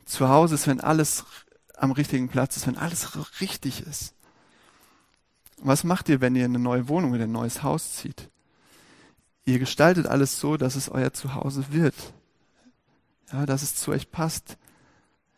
Zu 0.06 0.28
Hause 0.28 0.54
ist, 0.54 0.66
wenn 0.66 0.80
alles 0.80 1.24
am 1.76 1.92
richtigen 1.92 2.28
Platz 2.28 2.56
ist, 2.56 2.66
wenn 2.66 2.78
alles 2.78 3.18
richtig 3.40 3.86
ist. 3.86 4.14
Was 5.58 5.84
macht 5.84 6.08
ihr, 6.08 6.20
wenn 6.20 6.36
ihr 6.36 6.44
in 6.44 6.52
eine 6.52 6.62
neue 6.62 6.88
Wohnung, 6.88 7.14
in 7.14 7.22
ein 7.22 7.32
neues 7.32 7.62
Haus 7.62 7.96
zieht? 7.96 8.28
Ihr 9.44 9.58
gestaltet 9.58 10.06
alles 10.06 10.40
so, 10.40 10.56
dass 10.56 10.74
es 10.74 10.88
euer 10.88 11.12
Zuhause 11.12 11.66
wird. 11.70 11.94
Ja, 13.32 13.46
dass 13.46 13.62
es 13.62 13.76
zu 13.76 13.90
euch 13.90 14.10
passt, 14.10 14.56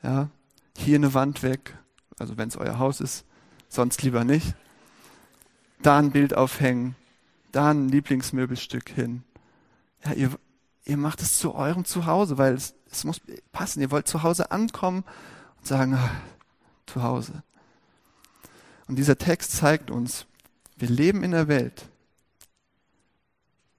ja, 0.02 0.28
hier 0.76 0.96
eine 0.96 1.14
Wand 1.14 1.42
weg, 1.42 1.76
also 2.18 2.36
wenn 2.36 2.48
es 2.48 2.56
euer 2.56 2.78
Haus 2.78 3.00
ist, 3.00 3.24
sonst 3.68 4.02
lieber 4.02 4.24
nicht. 4.24 4.54
Da 5.82 5.98
ein 5.98 6.10
Bild 6.10 6.34
aufhängen, 6.34 6.94
da 7.52 7.70
ein 7.70 7.88
Lieblingsmöbelstück 7.88 8.88
hin. 8.88 9.24
Ja, 10.04 10.12
ihr, 10.12 10.30
ihr 10.84 10.96
macht 10.96 11.22
es 11.22 11.38
zu 11.38 11.54
eurem 11.54 11.84
Zuhause, 11.84 12.38
weil 12.38 12.54
es, 12.54 12.74
es 12.90 13.04
muss 13.04 13.20
passen. 13.52 13.80
Ihr 13.80 13.90
wollt 13.90 14.08
zu 14.08 14.22
Hause 14.22 14.50
ankommen 14.50 15.04
und 15.58 15.66
sagen, 15.66 15.94
ach, 15.94 16.10
zu 16.86 17.02
Hause. 17.02 17.42
Und 18.86 18.96
dieser 18.96 19.18
Text 19.18 19.52
zeigt 19.52 19.90
uns, 19.90 20.26
wir 20.76 20.88
leben 20.88 21.22
in 21.22 21.34
einer 21.34 21.48
Welt, 21.48 21.88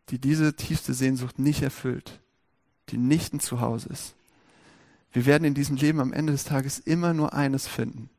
die 0.10 0.20
diese 0.20 0.56
tiefste 0.56 0.93
Sehnsucht 0.93 1.39
nicht 1.39 1.62
erfüllt, 1.62 2.20
die 2.89 2.98
nicht 2.98 3.34
ein 3.34 3.39
Zuhause 3.39 3.89
ist. 3.89 4.15
Wir 5.12 5.26
werden 5.26 5.46
in 5.46 5.54
diesem 5.54 5.76
Leben 5.76 6.00
am 6.00 6.13
Ende 6.13 6.34
des 6.34 6.43
Tages 6.43 6.80
immer 6.80 7.13
nur 7.13 7.34
eines 7.34 7.67
finden. 7.67 8.10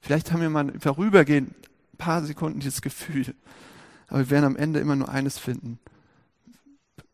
Vielleicht 0.00 0.32
haben 0.32 0.40
wir 0.40 0.50
mal 0.50 0.72
vorübergehend 0.80 1.50
ein 1.50 1.96
paar 1.96 2.24
Sekunden 2.24 2.60
dieses 2.60 2.82
Gefühl, 2.82 3.34
aber 4.08 4.20
wir 4.20 4.30
werden 4.30 4.44
am 4.44 4.56
Ende 4.56 4.80
immer 4.80 4.96
nur 4.96 5.08
eines 5.08 5.38
finden. 5.38 5.78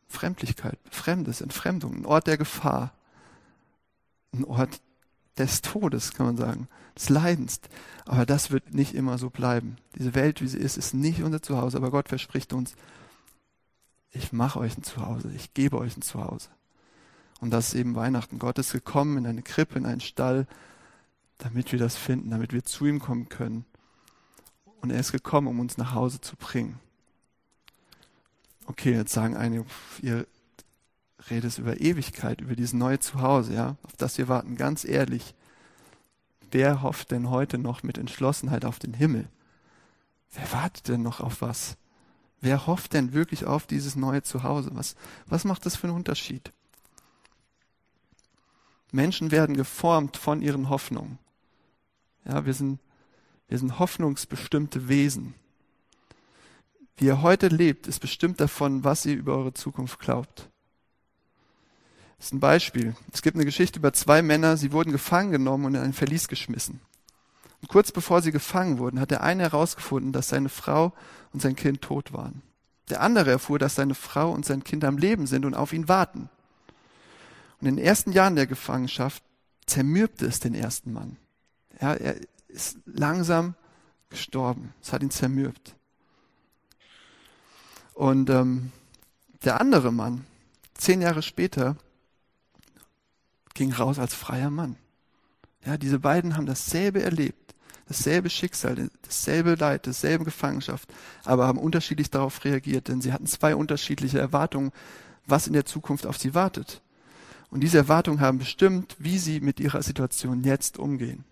Fremdlichkeit, 0.08 0.78
Fremdes, 0.90 1.42
Entfremdung, 1.42 1.94
ein 1.94 2.06
Ort 2.06 2.26
der 2.26 2.38
Gefahr, 2.38 2.94
ein 4.32 4.44
Ort 4.44 4.80
des 5.38 5.62
Todes, 5.62 6.14
kann 6.14 6.26
man 6.26 6.36
sagen, 6.36 6.68
des 6.96 7.08
Leidens. 7.08 7.60
Aber 8.04 8.26
das 8.26 8.50
wird 8.50 8.74
nicht 8.74 8.94
immer 8.94 9.18
so 9.18 9.30
bleiben. 9.30 9.76
Diese 9.96 10.14
Welt, 10.14 10.40
wie 10.40 10.48
sie 10.48 10.58
ist, 10.58 10.76
ist 10.76 10.94
nicht 10.94 11.22
unser 11.22 11.42
Zuhause, 11.42 11.76
aber 11.76 11.90
Gott 11.90 12.08
verspricht 12.08 12.52
uns, 12.52 12.74
ich 14.10 14.32
mache 14.32 14.58
euch 14.58 14.76
ein 14.76 14.82
Zuhause, 14.82 15.30
ich 15.34 15.54
gebe 15.54 15.78
euch 15.78 15.96
ein 15.96 16.02
Zuhause. 16.02 16.48
Und 17.40 17.50
das 17.50 17.68
ist 17.68 17.74
eben 17.74 17.94
Weihnachten. 17.94 18.38
Gott 18.38 18.58
ist 18.58 18.72
gekommen 18.72 19.18
in 19.18 19.26
eine 19.26 19.42
Krippe, 19.42 19.78
in 19.78 19.86
einen 19.86 20.00
Stall, 20.00 20.46
damit 21.38 21.70
wir 21.70 21.78
das 21.78 21.96
finden, 21.96 22.30
damit 22.30 22.52
wir 22.52 22.64
zu 22.64 22.86
ihm 22.86 22.98
kommen 22.98 23.28
können. 23.28 23.64
Und 24.80 24.90
er 24.90 25.00
ist 25.00 25.12
gekommen, 25.12 25.46
um 25.46 25.60
uns 25.60 25.76
nach 25.76 25.94
Hause 25.94 26.20
zu 26.20 26.36
bringen. 26.36 26.80
Okay, 28.66 28.92
jetzt 28.92 29.12
sagen 29.12 29.36
einige, 29.36 29.64
ihr 30.02 30.26
redet 31.30 31.58
über 31.58 31.80
Ewigkeit, 31.80 32.40
über 32.40 32.54
dieses 32.54 32.72
neue 32.72 33.00
Zuhause, 33.00 33.54
ja, 33.54 33.76
auf 33.82 33.96
das 33.96 34.18
wir 34.18 34.28
warten. 34.28 34.56
Ganz 34.56 34.84
ehrlich, 34.84 35.34
wer 36.50 36.82
hofft 36.82 37.10
denn 37.10 37.30
heute 37.30 37.58
noch 37.58 37.82
mit 37.82 37.98
Entschlossenheit 37.98 38.64
auf 38.64 38.78
den 38.78 38.94
Himmel? 38.94 39.28
Wer 40.32 40.52
wartet 40.52 40.88
denn 40.88 41.02
noch 41.02 41.20
auf 41.20 41.42
was? 41.42 41.76
Wer 42.40 42.66
hofft 42.66 42.92
denn 42.92 43.12
wirklich 43.12 43.44
auf 43.44 43.66
dieses 43.66 43.96
neue 43.96 44.22
Zuhause? 44.22 44.70
Was, 44.74 44.94
was 45.26 45.44
macht 45.44 45.66
das 45.66 45.76
für 45.76 45.88
einen 45.88 45.96
Unterschied? 45.96 46.52
Menschen 48.92 49.30
werden 49.30 49.56
geformt 49.56 50.16
von 50.16 50.40
ihren 50.40 50.68
Hoffnungen. 50.68 51.18
Ja, 52.24 52.46
wir 52.46 52.54
sind, 52.54 52.78
wir 53.48 53.58
sind 53.58 53.78
hoffnungsbestimmte 53.78 54.88
Wesen. 54.88 55.34
Wie 56.96 57.06
ihr 57.06 57.22
heute 57.22 57.48
lebt, 57.48 57.86
ist 57.86 58.00
bestimmt 58.00 58.40
davon, 58.40 58.84
was 58.84 59.04
ihr 59.04 59.16
über 59.16 59.36
eure 59.36 59.54
Zukunft 59.54 59.98
glaubt. 59.98 60.48
Das 62.18 62.26
ist 62.26 62.32
ein 62.32 62.40
Beispiel. 62.40 62.94
Es 63.12 63.22
gibt 63.22 63.36
eine 63.36 63.44
Geschichte 63.44 63.78
über 63.78 63.92
zwei 63.92 64.22
Männer, 64.22 64.56
sie 64.56 64.72
wurden 64.72 64.92
gefangen 64.92 65.30
genommen 65.30 65.64
und 65.64 65.74
in 65.76 65.80
ein 65.80 65.92
Verlies 65.92 66.28
geschmissen. 66.28 66.80
Und 67.60 67.68
kurz 67.68 67.92
bevor 67.92 68.22
sie 68.22 68.32
gefangen 68.32 68.78
wurden, 68.78 69.00
hat 69.00 69.10
der 69.10 69.22
eine 69.22 69.44
herausgefunden, 69.44 70.12
dass 70.12 70.28
seine 70.28 70.48
Frau 70.48 70.92
und 71.32 71.40
sein 71.40 71.56
Kind 71.56 71.82
tot 71.82 72.12
waren. 72.12 72.42
Der 72.90 73.00
andere 73.02 73.30
erfuhr, 73.30 73.58
dass 73.58 73.74
seine 73.74 73.94
Frau 73.94 74.32
und 74.32 74.44
sein 74.44 74.64
Kind 74.64 74.84
am 74.84 74.98
Leben 74.98 75.26
sind 75.26 75.44
und 75.44 75.54
auf 75.54 75.72
ihn 75.72 75.88
warten. 75.88 76.28
Und 77.60 77.68
in 77.68 77.76
den 77.76 77.84
ersten 77.84 78.12
Jahren 78.12 78.36
der 78.36 78.46
Gefangenschaft 78.46 79.22
zermürbte 79.66 80.26
es 80.26 80.40
den 80.40 80.54
ersten 80.54 80.92
Mann. 80.92 81.16
Ja, 81.80 81.94
er 81.94 82.16
ist 82.48 82.78
langsam 82.86 83.54
gestorben. 84.10 84.72
Es 84.82 84.92
hat 84.92 85.02
ihn 85.02 85.10
zermürbt. 85.10 85.74
Und 87.94 88.30
ähm, 88.30 88.72
der 89.44 89.60
andere 89.60 89.92
Mann, 89.92 90.24
zehn 90.74 91.00
Jahre 91.00 91.22
später, 91.22 91.76
ging 93.58 93.72
raus 93.72 93.98
als 93.98 94.14
freier 94.14 94.50
Mann. 94.50 94.76
Ja, 95.66 95.76
diese 95.76 95.98
beiden 95.98 96.36
haben 96.36 96.46
dasselbe 96.46 97.02
erlebt, 97.02 97.54
dasselbe 97.88 98.30
Schicksal, 98.30 98.88
dasselbe 99.02 99.56
Leid, 99.56 99.86
dasselbe 99.86 100.24
Gefangenschaft, 100.24 100.88
aber 101.24 101.46
haben 101.46 101.58
unterschiedlich 101.58 102.08
darauf 102.08 102.44
reagiert, 102.44 102.88
denn 102.88 103.02
sie 103.02 103.12
hatten 103.12 103.26
zwei 103.26 103.56
unterschiedliche 103.56 104.20
Erwartungen, 104.20 104.70
was 105.26 105.48
in 105.48 105.52
der 105.52 105.66
Zukunft 105.66 106.06
auf 106.06 106.16
sie 106.16 106.34
wartet. 106.34 106.80
Und 107.50 107.60
diese 107.60 107.78
Erwartungen 107.78 108.20
haben 108.20 108.38
bestimmt, 108.38 108.94
wie 108.98 109.18
sie 109.18 109.40
mit 109.40 109.58
ihrer 109.58 109.82
Situation 109.82 110.44
jetzt 110.44 110.78
umgehen. 110.78 111.24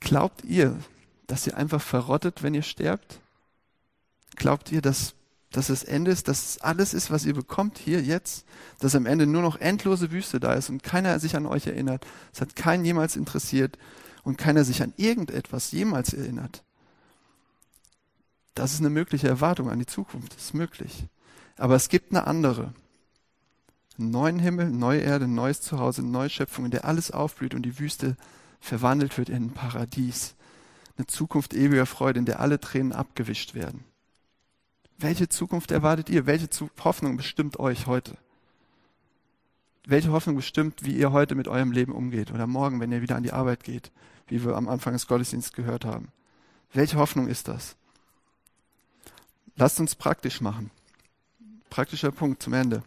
Glaubt 0.00 0.44
ihr, 0.44 0.78
dass 1.26 1.46
ihr 1.46 1.56
einfach 1.56 1.80
verrottet, 1.80 2.42
wenn 2.42 2.54
ihr 2.54 2.62
sterbt? 2.62 3.20
Glaubt 4.36 4.70
ihr, 4.70 4.82
dass 4.82 5.14
dass 5.54 5.68
das 5.68 5.84
Ende 5.84 6.10
ist, 6.10 6.26
dass 6.26 6.44
es 6.44 6.60
alles 6.60 6.94
ist, 6.94 7.12
was 7.12 7.24
ihr 7.24 7.34
bekommt 7.34 7.78
hier 7.78 8.02
jetzt, 8.02 8.44
dass 8.80 8.96
am 8.96 9.06
Ende 9.06 9.24
nur 9.24 9.40
noch 9.40 9.60
endlose 9.60 10.10
Wüste 10.10 10.40
da 10.40 10.52
ist 10.54 10.68
und 10.68 10.82
keiner 10.82 11.20
sich 11.20 11.36
an 11.36 11.46
euch 11.46 11.68
erinnert. 11.68 12.04
Es 12.32 12.40
hat 12.40 12.56
keinen 12.56 12.84
jemals 12.84 13.14
interessiert 13.14 13.78
und 14.24 14.36
keiner 14.36 14.64
sich 14.64 14.82
an 14.82 14.92
irgendetwas 14.96 15.70
jemals 15.70 16.12
erinnert. 16.12 16.64
Das 18.56 18.72
ist 18.72 18.80
eine 18.80 18.90
mögliche 18.90 19.28
Erwartung 19.28 19.70
an 19.70 19.78
die 19.78 19.86
Zukunft, 19.86 20.34
das 20.34 20.46
ist 20.46 20.54
möglich. 20.54 21.06
Aber 21.56 21.76
es 21.76 21.88
gibt 21.88 22.10
eine 22.10 22.26
andere. 22.26 22.74
Einen 23.96 24.10
neuen 24.10 24.38
Himmel, 24.40 24.70
neue 24.70 25.02
Erde, 25.02 25.26
ein 25.26 25.34
neues 25.34 25.60
Zuhause, 25.60 26.02
eine 26.02 26.10
neue 26.10 26.30
Schöpfung, 26.30 26.64
in 26.64 26.72
der 26.72 26.84
alles 26.84 27.12
aufblüht 27.12 27.54
und 27.54 27.62
die 27.62 27.78
Wüste 27.78 28.16
verwandelt 28.58 29.18
wird 29.18 29.28
in 29.28 29.44
ein 29.44 29.50
Paradies. 29.52 30.34
Eine 30.96 31.06
Zukunft 31.06 31.54
ewiger 31.54 31.86
Freude, 31.86 32.18
in 32.18 32.24
der 32.24 32.40
alle 32.40 32.58
Tränen 32.58 32.92
abgewischt 32.92 33.54
werden. 33.54 33.84
Welche 34.98 35.28
Zukunft 35.28 35.70
erwartet 35.70 36.08
ihr? 36.08 36.26
Welche 36.26 36.48
Hoffnung 36.82 37.16
bestimmt 37.16 37.58
euch 37.58 37.86
heute? 37.86 38.16
Welche 39.86 40.12
Hoffnung 40.12 40.36
bestimmt, 40.36 40.84
wie 40.84 40.96
ihr 40.96 41.12
heute 41.12 41.34
mit 41.34 41.48
eurem 41.48 41.72
Leben 41.72 41.92
umgeht 41.92 42.30
oder 42.30 42.46
morgen, 42.46 42.80
wenn 42.80 42.92
ihr 42.92 43.02
wieder 43.02 43.16
an 43.16 43.22
die 43.22 43.32
Arbeit 43.32 43.64
geht, 43.64 43.90
wie 44.28 44.42
wir 44.44 44.56
am 44.56 44.68
Anfang 44.68 44.94
des 44.94 45.06
Gottesdienstes 45.06 45.52
gehört 45.52 45.84
haben? 45.84 46.08
Welche 46.72 46.96
Hoffnung 46.96 47.28
ist 47.28 47.48
das? 47.48 47.76
Lasst 49.56 49.78
uns 49.80 49.94
praktisch 49.94 50.40
machen. 50.40 50.70
Praktischer 51.70 52.10
Punkt 52.10 52.42
zum 52.42 52.54
Ende. 52.54 52.82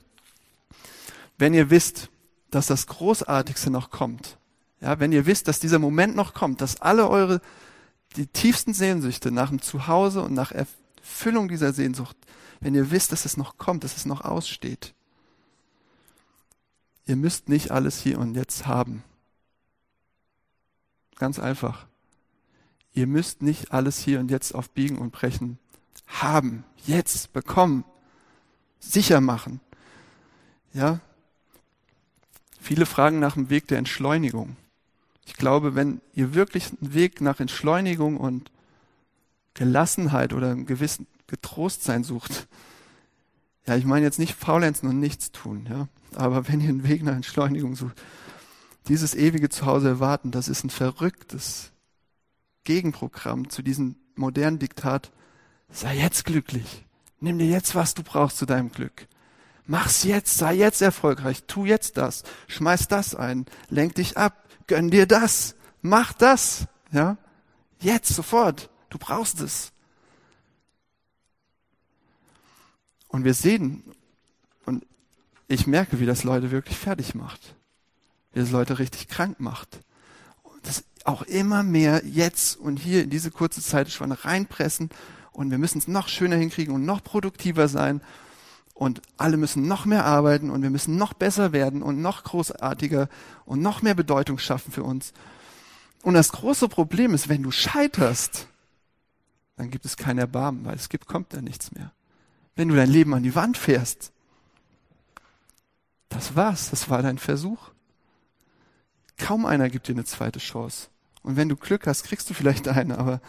Wenn 1.38 1.54
ihr 1.54 1.70
wisst, 1.70 2.10
dass 2.50 2.68
das 2.68 2.88
Großartigste 2.88 3.70
noch 3.70 3.92
kommt, 3.92 4.38
ja, 4.82 5.00
wenn 5.00 5.12
ihr 5.12 5.26
wisst, 5.26 5.48
dass 5.48 5.60
dieser 5.60 5.80
Moment 5.80 6.16
noch 6.16 6.34
kommt, 6.34 6.62
dass 6.62 6.82
alle 6.82 7.10
eure, 7.10 7.42
die 8.16 8.28
tiefsten 8.28 8.74
Sehnsüchte 8.74 9.32
nach 9.32 9.50
dem 9.50 9.62
Zuhause 9.62 10.22
und 10.22 10.34
nach 10.34 10.52
Erfüllung 11.08 11.48
dieser 11.48 11.72
Sehnsucht, 11.72 12.18
wenn 12.60 12.76
ihr 12.76 12.92
wisst, 12.92 13.12
dass 13.12 13.24
es 13.24 13.38
noch 13.38 13.58
kommt, 13.58 13.84
dass 13.84 13.96
es 13.96 14.06
noch 14.06 14.22
aussteht. 14.22 14.94
Ihr 17.06 17.16
müsst 17.16 17.48
nicht 17.48 17.72
alles 17.72 18.02
hier 18.02 18.20
und 18.20 18.36
jetzt 18.36 18.68
haben. 18.68 19.04
Ganz 21.16 21.40
einfach. 21.40 21.88
Ihr 22.94 23.08
müsst 23.08 23.42
nicht 23.42 23.72
alles 23.72 24.00
hier 24.00 24.20
und 24.20 24.30
jetzt 24.30 24.54
auf 24.54 24.70
Biegen 24.70 24.98
und 24.98 25.12
Brechen 25.12 25.58
haben, 26.08 26.66
jetzt 26.86 27.32
bekommen, 27.32 27.86
sicher 28.80 29.22
machen. 29.22 29.62
Ja? 30.74 31.00
Viele 32.60 32.86
fragen 32.86 33.20
nach 33.20 33.36
dem 33.36 33.50
Weg 33.50 33.68
der 33.68 33.78
Entschleunigung. 33.78 34.58
Ich 35.26 35.34
glaube, 35.34 35.74
wenn 35.74 36.02
ihr 36.14 36.34
wirklich 36.34 36.70
einen 36.70 36.94
Weg 36.94 37.22
nach 37.22 37.40
Entschleunigung 37.40 38.18
und 38.18 38.52
Gelassenheit 39.58 40.34
oder 40.34 40.52
einen 40.52 40.66
gewissen 40.66 41.08
Getrostsein 41.26 42.04
sucht, 42.04 42.48
ja, 43.66 43.76
ich 43.76 43.86
meine 43.86 44.06
jetzt 44.06 44.20
nicht 44.20 44.36
faulenzen 44.36 44.88
und 44.88 45.00
nichts 45.00 45.32
tun, 45.32 45.68
ja, 45.70 45.88
aber 46.16 46.48
wenn 46.48 46.62
ihr 46.62 46.70
einen 46.70 46.88
Weg 46.88 47.04
nach 47.04 47.16
Entschleunigung 47.16 47.76
sucht, 47.76 48.02
dieses 48.88 49.14
ewige 49.14 49.50
Zuhause 49.50 49.90
erwarten, 49.90 50.32
das 50.32 50.48
ist 50.48 50.64
ein 50.64 50.70
verrücktes 50.70 51.72
Gegenprogramm 52.64 53.50
zu 53.50 53.62
diesem 53.62 53.96
modernen 54.16 54.60
Diktat, 54.60 55.12
sei 55.70 55.98
jetzt 55.98 56.24
glücklich, 56.24 56.86
nimm 57.20 57.40
dir 57.40 57.48
jetzt, 57.48 57.76
was 57.76 57.94
du 57.94 58.04
brauchst 58.04 58.38
zu 58.38 58.46
deinem 58.46 58.72
Glück. 58.72 59.08
Mach's 59.66 60.04
jetzt, 60.04 60.38
sei 60.38 60.54
jetzt 60.54 60.82
erfolgreich, 60.82 61.44
tu 61.48 61.66
jetzt 61.66 61.98
das, 61.98 62.24
schmeiß 62.48 62.88
das 62.88 63.16
ein, 63.16 63.46
lenk 63.70 63.96
dich 63.96 64.18
ab, 64.18 64.48
gönn 64.68 64.92
dir 64.92 65.08
das, 65.08 65.56
mach 65.82 66.14
das, 66.14 66.68
ja, 66.92 67.18
jetzt, 67.82 68.14
sofort. 68.14 68.70
Du 68.98 69.06
brauchst 69.06 69.42
es. 69.42 69.72
Und 73.08 73.24
wir 73.26 73.36
sehen, 73.36 73.84
und 74.66 74.86
ich 75.48 75.68
merke, 75.68 76.00
wie 76.00 76.08
das 76.08 76.24
Leute 76.24 76.50
wirklich 76.50 76.78
fertig 76.78 77.14
macht. 77.14 77.56
Wie 78.34 78.40
das 78.40 78.50
Leute 78.50 78.80
richtig 78.80 79.08
krank 79.08 79.40
macht. 79.40 79.82
Und 80.42 80.66
das 80.66 80.84
auch 81.04 81.22
immer 81.22 81.62
mehr 81.62 82.02
jetzt 82.06 82.58
und 82.58 82.78
hier 82.78 83.04
in 83.04 83.12
diese 83.12 83.30
kurze 83.30 83.62
Zeit 83.62 83.92
schon 83.92 84.12
reinpressen 84.12 84.90
und 85.32 85.52
wir 85.52 85.60
müssen 85.60 85.78
es 85.78 85.88
noch 85.88 86.10
schöner 86.10 86.36
hinkriegen 86.36 86.74
und 86.74 86.84
noch 86.84 87.04
produktiver 87.04 87.68
sein 87.68 88.02
und 88.74 89.02
alle 89.16 89.38
müssen 89.38 89.68
noch 89.68 89.86
mehr 89.86 90.06
arbeiten 90.06 90.50
und 90.50 90.64
wir 90.64 90.70
müssen 90.72 90.98
noch 90.98 91.14
besser 91.14 91.54
werden 91.54 91.84
und 91.84 92.02
noch 92.02 92.24
großartiger 92.24 93.10
und 93.46 93.62
noch 93.62 93.84
mehr 93.84 93.96
Bedeutung 93.96 94.40
schaffen 94.40 94.74
für 94.74 94.84
uns. 94.84 95.14
Und 96.02 96.16
das 96.16 96.32
große 96.32 96.68
Problem 96.68 97.14
ist, 97.14 97.30
wenn 97.30 97.44
du 97.44 97.52
scheiterst, 97.52 98.48
dann 99.58 99.72
gibt 99.72 99.86
es 99.86 99.98
kein 99.98 100.18
Erbarmen, 100.18 100.66
weil 100.66 100.76
es 100.76 100.88
gibt, 100.88 101.08
kommt 101.08 101.34
da 101.34 101.42
nichts 101.42 101.72
mehr. 101.72 101.92
Wenn 102.56 102.70
du 102.70 102.76
dein 102.76 102.90
Leben 102.90 103.14
an 103.14 103.24
die 103.24 103.36
Wand 103.36 103.58
fährst, 103.58 104.12
das 106.10 106.36
war's, 106.36 106.70
das 106.70 106.90
war 106.90 107.02
dein 107.02 107.18
Versuch. 107.18 107.72
Kaum 109.18 109.46
einer 109.46 109.70
gibt 109.70 109.88
dir 109.88 109.94
eine 109.94 110.06
zweite 110.06 110.40
Chance. 110.40 110.90
Und 111.24 111.36
wenn 111.36 111.50
du 111.50 111.56
Glück 111.56 111.88
hast, 111.88 112.04
kriegst 112.04 112.30
du 112.30 112.34
vielleicht 112.34 112.68
eine, 112.68 112.98
aber 112.98 113.20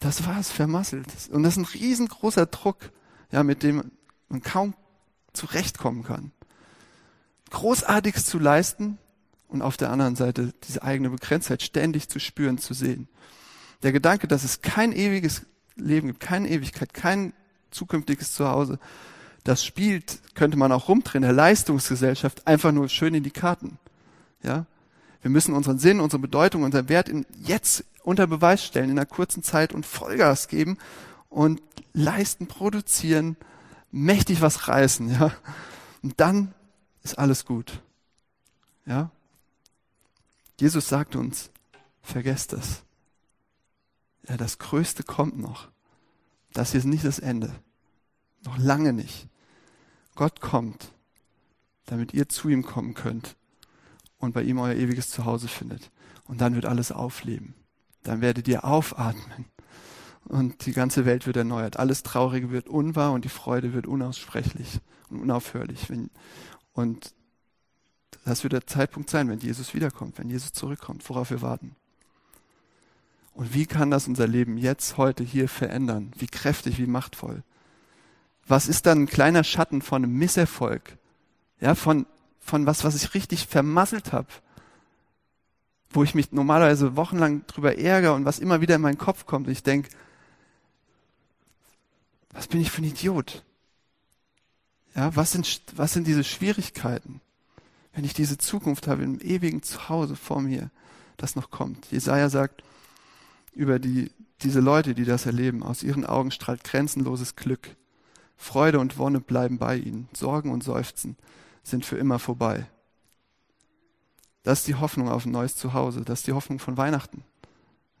das 0.00 0.26
war's, 0.26 0.50
vermasselt. 0.50 1.06
Und 1.30 1.42
das 1.42 1.56
ist 1.56 1.58
ein 1.58 1.80
riesengroßer 1.80 2.46
Druck, 2.46 2.90
ja, 3.30 3.42
mit 3.42 3.62
dem 3.62 3.90
man 4.28 4.42
kaum 4.42 4.74
zurechtkommen 5.32 6.02
kann. 6.02 6.32
Großartiges 7.50 8.24
zu 8.24 8.38
leisten 8.38 8.98
und 9.48 9.60
auf 9.60 9.76
der 9.76 9.90
anderen 9.90 10.16
Seite 10.16 10.54
diese 10.64 10.82
eigene 10.82 11.10
Begrenztheit 11.10 11.62
ständig 11.62 12.08
zu 12.08 12.18
spüren, 12.18 12.58
zu 12.58 12.72
sehen. 12.72 13.08
Der 13.82 13.92
Gedanke, 13.92 14.28
dass 14.28 14.44
es 14.44 14.62
kein 14.62 14.92
ewiges 14.92 15.46
Leben 15.76 16.08
gibt, 16.08 16.20
keine 16.20 16.48
Ewigkeit, 16.48 16.92
kein 16.92 17.32
zukünftiges 17.70 18.34
Zuhause, 18.34 18.78
das 19.44 19.64
spielt, 19.64 20.20
könnte 20.34 20.58
man 20.58 20.72
auch 20.72 20.88
rumdrehen, 20.88 21.22
der 21.22 21.32
Leistungsgesellschaft 21.32 22.46
einfach 22.46 22.72
nur 22.72 22.88
schön 22.88 23.14
in 23.14 23.22
die 23.22 23.30
Karten. 23.30 23.78
Ja? 24.42 24.66
Wir 25.22 25.30
müssen 25.30 25.54
unseren 25.54 25.78
Sinn, 25.78 26.00
unsere 26.00 26.20
Bedeutung, 26.20 26.62
unseren 26.62 26.88
Wert 26.88 27.08
in, 27.08 27.26
jetzt 27.42 27.84
unter 28.02 28.26
Beweis 28.26 28.64
stellen, 28.64 28.90
in 28.90 28.98
einer 28.98 29.06
kurzen 29.06 29.42
Zeit 29.42 29.72
und 29.72 29.86
Vollgas 29.86 30.48
geben 30.48 30.78
und 31.28 31.62
leisten, 31.92 32.46
produzieren, 32.46 33.36
mächtig 33.90 34.40
was 34.40 34.68
reißen, 34.68 35.10
ja. 35.10 35.32
Und 36.02 36.18
dann 36.18 36.54
ist 37.02 37.18
alles 37.18 37.44
gut. 37.44 37.82
Ja. 38.86 39.10
Jesus 40.58 40.88
sagt 40.88 41.16
uns, 41.16 41.50
vergesst 42.02 42.52
das. 42.52 42.82
Ja, 44.28 44.36
das 44.36 44.58
Größte 44.58 45.02
kommt 45.02 45.38
noch. 45.38 45.68
Das 46.52 46.72
hier 46.72 46.78
ist 46.78 46.86
nicht 46.86 47.04
das 47.04 47.18
Ende. 47.18 47.54
Noch 48.44 48.58
lange 48.58 48.92
nicht. 48.92 49.28
Gott 50.14 50.40
kommt, 50.40 50.92
damit 51.86 52.12
ihr 52.14 52.28
zu 52.28 52.48
ihm 52.48 52.64
kommen 52.64 52.94
könnt 52.94 53.36
und 54.18 54.32
bei 54.32 54.42
ihm 54.42 54.58
euer 54.58 54.74
ewiges 54.74 55.10
Zuhause 55.10 55.48
findet. 55.48 55.90
Und 56.24 56.40
dann 56.40 56.54
wird 56.54 56.66
alles 56.66 56.92
aufleben. 56.92 57.54
Dann 58.02 58.20
werdet 58.20 58.48
ihr 58.48 58.64
aufatmen. 58.64 59.46
Und 60.24 60.66
die 60.66 60.72
ganze 60.72 61.04
Welt 61.06 61.26
wird 61.26 61.36
erneuert. 61.36 61.78
Alles 61.78 62.02
Traurige 62.02 62.50
wird 62.50 62.68
unwahr 62.68 63.12
und 63.12 63.24
die 63.24 63.30
Freude 63.30 63.72
wird 63.72 63.86
unaussprechlich 63.86 64.80
und 65.08 65.20
unaufhörlich. 65.20 65.88
Und 66.72 67.14
das 68.24 68.42
wird 68.42 68.52
der 68.52 68.66
Zeitpunkt 68.66 69.10
sein, 69.10 69.28
wenn 69.28 69.40
Jesus 69.40 69.74
wiederkommt, 69.74 70.18
wenn 70.18 70.28
Jesus 70.28 70.52
zurückkommt, 70.52 71.08
worauf 71.08 71.30
wir 71.30 71.42
warten. 71.42 71.74
Und 73.34 73.54
wie 73.54 73.66
kann 73.66 73.90
das 73.90 74.08
unser 74.08 74.26
Leben 74.26 74.58
jetzt, 74.58 74.96
heute, 74.96 75.24
hier 75.24 75.48
verändern? 75.48 76.12
Wie 76.16 76.26
kräftig, 76.26 76.78
wie 76.78 76.86
machtvoll? 76.86 77.42
Was 78.46 78.68
ist 78.68 78.86
dann 78.86 79.02
ein 79.02 79.06
kleiner 79.06 79.44
Schatten 79.44 79.82
von 79.82 80.04
einem 80.04 80.14
Misserfolg? 80.14 80.98
Ja, 81.60 81.74
von, 81.74 82.06
von 82.40 82.66
was, 82.66 82.84
was 82.84 82.96
ich 82.96 83.14
richtig 83.14 83.46
vermasselt 83.46 84.12
habe? 84.12 84.28
Wo 85.90 86.02
ich 86.02 86.14
mich 86.14 86.32
normalerweise 86.32 86.96
wochenlang 86.96 87.46
drüber 87.46 87.78
ärgere 87.78 88.14
und 88.14 88.24
was 88.24 88.38
immer 88.38 88.60
wieder 88.60 88.76
in 88.76 88.82
meinen 88.82 88.98
Kopf 88.98 89.26
kommt. 89.26 89.46
Und 89.46 89.52
ich 89.52 89.62
denke, 89.62 89.88
was 92.32 92.48
bin 92.48 92.60
ich 92.60 92.70
für 92.70 92.82
ein 92.82 92.84
Idiot? 92.84 93.44
Ja, 94.94 95.14
was 95.14 95.32
sind, 95.32 95.62
was 95.76 95.92
sind 95.92 96.06
diese 96.06 96.24
Schwierigkeiten, 96.24 97.20
wenn 97.92 98.04
ich 98.04 98.14
diese 98.14 98.38
Zukunft 98.38 98.88
habe 98.88 99.02
im 99.02 99.20
ewigen 99.20 99.62
Zuhause 99.62 100.16
vor 100.16 100.40
mir, 100.40 100.70
das 101.16 101.36
noch 101.36 101.50
kommt? 101.50 101.90
Jesaja 101.92 102.28
sagt 102.28 102.62
über 103.52 103.78
die, 103.78 104.10
diese 104.42 104.60
Leute, 104.60 104.94
die 104.94 105.04
das 105.04 105.26
erleben, 105.26 105.62
aus 105.62 105.82
ihren 105.82 106.06
Augen 106.06 106.30
strahlt 106.30 106.64
grenzenloses 106.64 107.36
Glück. 107.36 107.76
Freude 108.36 108.80
und 108.80 108.96
Wonne 108.98 109.20
bleiben 109.20 109.58
bei 109.58 109.76
ihnen. 109.76 110.08
Sorgen 110.12 110.50
und 110.50 110.64
Seufzen 110.64 111.16
sind 111.62 111.84
für 111.84 111.96
immer 111.96 112.18
vorbei. 112.18 112.66
Das 114.42 114.60
ist 114.60 114.68
die 114.68 114.76
Hoffnung 114.76 115.08
auf 115.08 115.26
ein 115.26 115.32
neues 115.32 115.56
Zuhause. 115.56 116.02
Das 116.02 116.20
ist 116.20 116.26
die 116.26 116.32
Hoffnung 116.32 116.58
von 116.58 116.76
Weihnachten. 116.76 117.22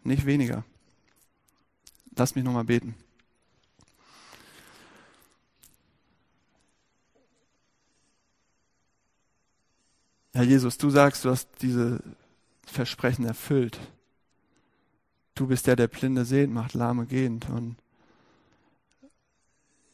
Nicht 0.02 0.24
weniger. 0.24 0.64
Lass 2.16 2.34
mich 2.34 2.44
nochmal 2.44 2.64
beten. 2.64 2.94
Herr 10.32 10.44
Jesus, 10.44 10.78
du 10.78 10.90
sagst, 10.90 11.24
du 11.24 11.30
hast 11.30 11.48
diese 11.60 12.02
Versprechen 12.64 13.26
erfüllt. 13.26 13.78
Du 15.40 15.46
bist 15.46 15.66
der, 15.66 15.74
der 15.74 15.88
Blinde 15.88 16.26
sehend 16.26 16.52
macht, 16.52 16.74
Lahme 16.74 17.06
gehend. 17.06 17.48
Und 17.48 17.76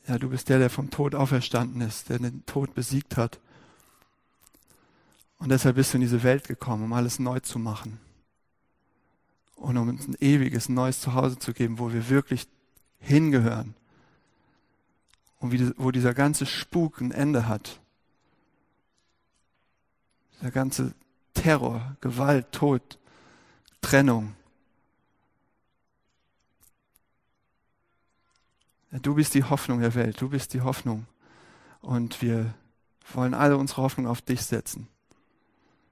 ja, 0.08 0.18
du 0.18 0.28
bist 0.28 0.48
der, 0.48 0.58
der 0.58 0.70
vom 0.70 0.90
Tod 0.90 1.14
auferstanden 1.14 1.82
ist, 1.82 2.08
der 2.08 2.18
den 2.18 2.44
Tod 2.46 2.74
besiegt 2.74 3.16
hat. 3.16 3.38
Und 5.38 5.50
deshalb 5.50 5.76
bist 5.76 5.92
du 5.92 5.98
in 5.98 6.00
diese 6.00 6.24
Welt 6.24 6.48
gekommen, 6.48 6.82
um 6.82 6.92
alles 6.92 7.20
neu 7.20 7.38
zu 7.38 7.60
machen. 7.60 8.00
Und 9.54 9.76
um 9.76 9.88
uns 9.88 10.08
ein 10.08 10.16
ewiges, 10.18 10.68
neues 10.68 11.00
Zuhause 11.00 11.38
zu 11.38 11.52
geben, 11.52 11.78
wo 11.78 11.92
wir 11.92 12.08
wirklich 12.08 12.48
hingehören. 12.98 13.76
Und 15.38 15.78
wo 15.78 15.92
dieser 15.92 16.12
ganze 16.12 16.44
Spuk 16.44 17.00
ein 17.00 17.12
Ende 17.12 17.46
hat 17.46 17.78
der 20.42 20.50
ganze 20.50 20.92
Terror, 21.34 21.96
Gewalt, 22.00 22.50
Tod, 22.50 22.98
Trennung. 23.80 24.34
Du 28.92 29.14
bist 29.14 29.34
die 29.34 29.44
Hoffnung 29.44 29.80
der 29.80 29.94
Welt, 29.94 30.20
du 30.20 30.28
bist 30.28 30.54
die 30.54 30.60
Hoffnung. 30.60 31.06
Und 31.80 32.22
wir 32.22 32.54
wollen 33.12 33.34
alle 33.34 33.56
unsere 33.56 33.82
Hoffnung 33.82 34.06
auf 34.06 34.22
dich 34.22 34.42
setzen, 34.42 34.88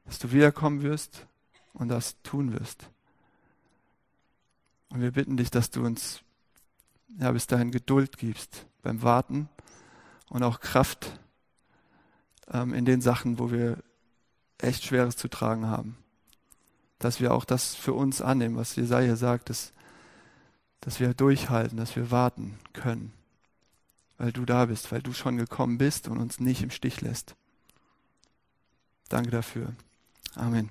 dass 0.05 0.19
du 0.19 0.33
wiederkommen 0.33 0.83
wirst 0.83 1.27
und 1.73 1.89
das 1.89 2.21
tun 2.23 2.53
wirst. 2.53 2.89
Und 4.89 5.01
wir 5.01 5.13
bitten 5.13 5.37
dich, 5.37 5.51
dass 5.51 5.71
du 5.71 5.85
uns 5.85 6.23
ja, 7.19 7.31
bis 7.33 7.47
dahin 7.47 7.71
Geduld 7.71 8.17
gibst 8.17 8.67
beim 8.83 9.03
Warten 9.03 9.49
und 10.29 10.43
auch 10.43 10.61
Kraft 10.61 11.19
ähm, 12.53 12.75
in 12.75 12.85
den 12.85 13.01
Sachen, 13.01 13.39
wo 13.39 13.51
wir 13.51 13.79
echt 14.59 14.85
Schweres 14.85 15.17
zu 15.17 15.29
tragen 15.29 15.67
haben. 15.67 15.97
Dass 16.99 17.21
wir 17.21 17.35
auch 17.35 17.45
das 17.45 17.75
für 17.75 17.93
uns 17.93 18.21
annehmen, 18.21 18.57
was 18.57 18.77
Jesaja 18.77 19.17
sagt, 19.17 19.51
dass, 19.51 19.73
dass 20.85 21.01
wir 21.01 21.14
durchhalten, 21.14 21.79
dass 21.79 21.97
wir 21.97 22.11
warten 22.11 22.59
können, 22.73 23.12
weil 24.18 24.33
du 24.33 24.44
da 24.44 24.66
bist, 24.66 24.92
weil 24.92 25.03
du 25.03 25.12
schon 25.12 25.37
gekommen 25.37 25.79
bist 25.79 26.09
und 26.09 26.18
uns 26.18 26.40
nicht 26.40 26.62
im 26.62 26.70
Stich 26.70 27.01
lässt. 27.01 27.35
Danke 29.09 29.31
dafür. 29.31 29.75
Amen. 30.35 30.70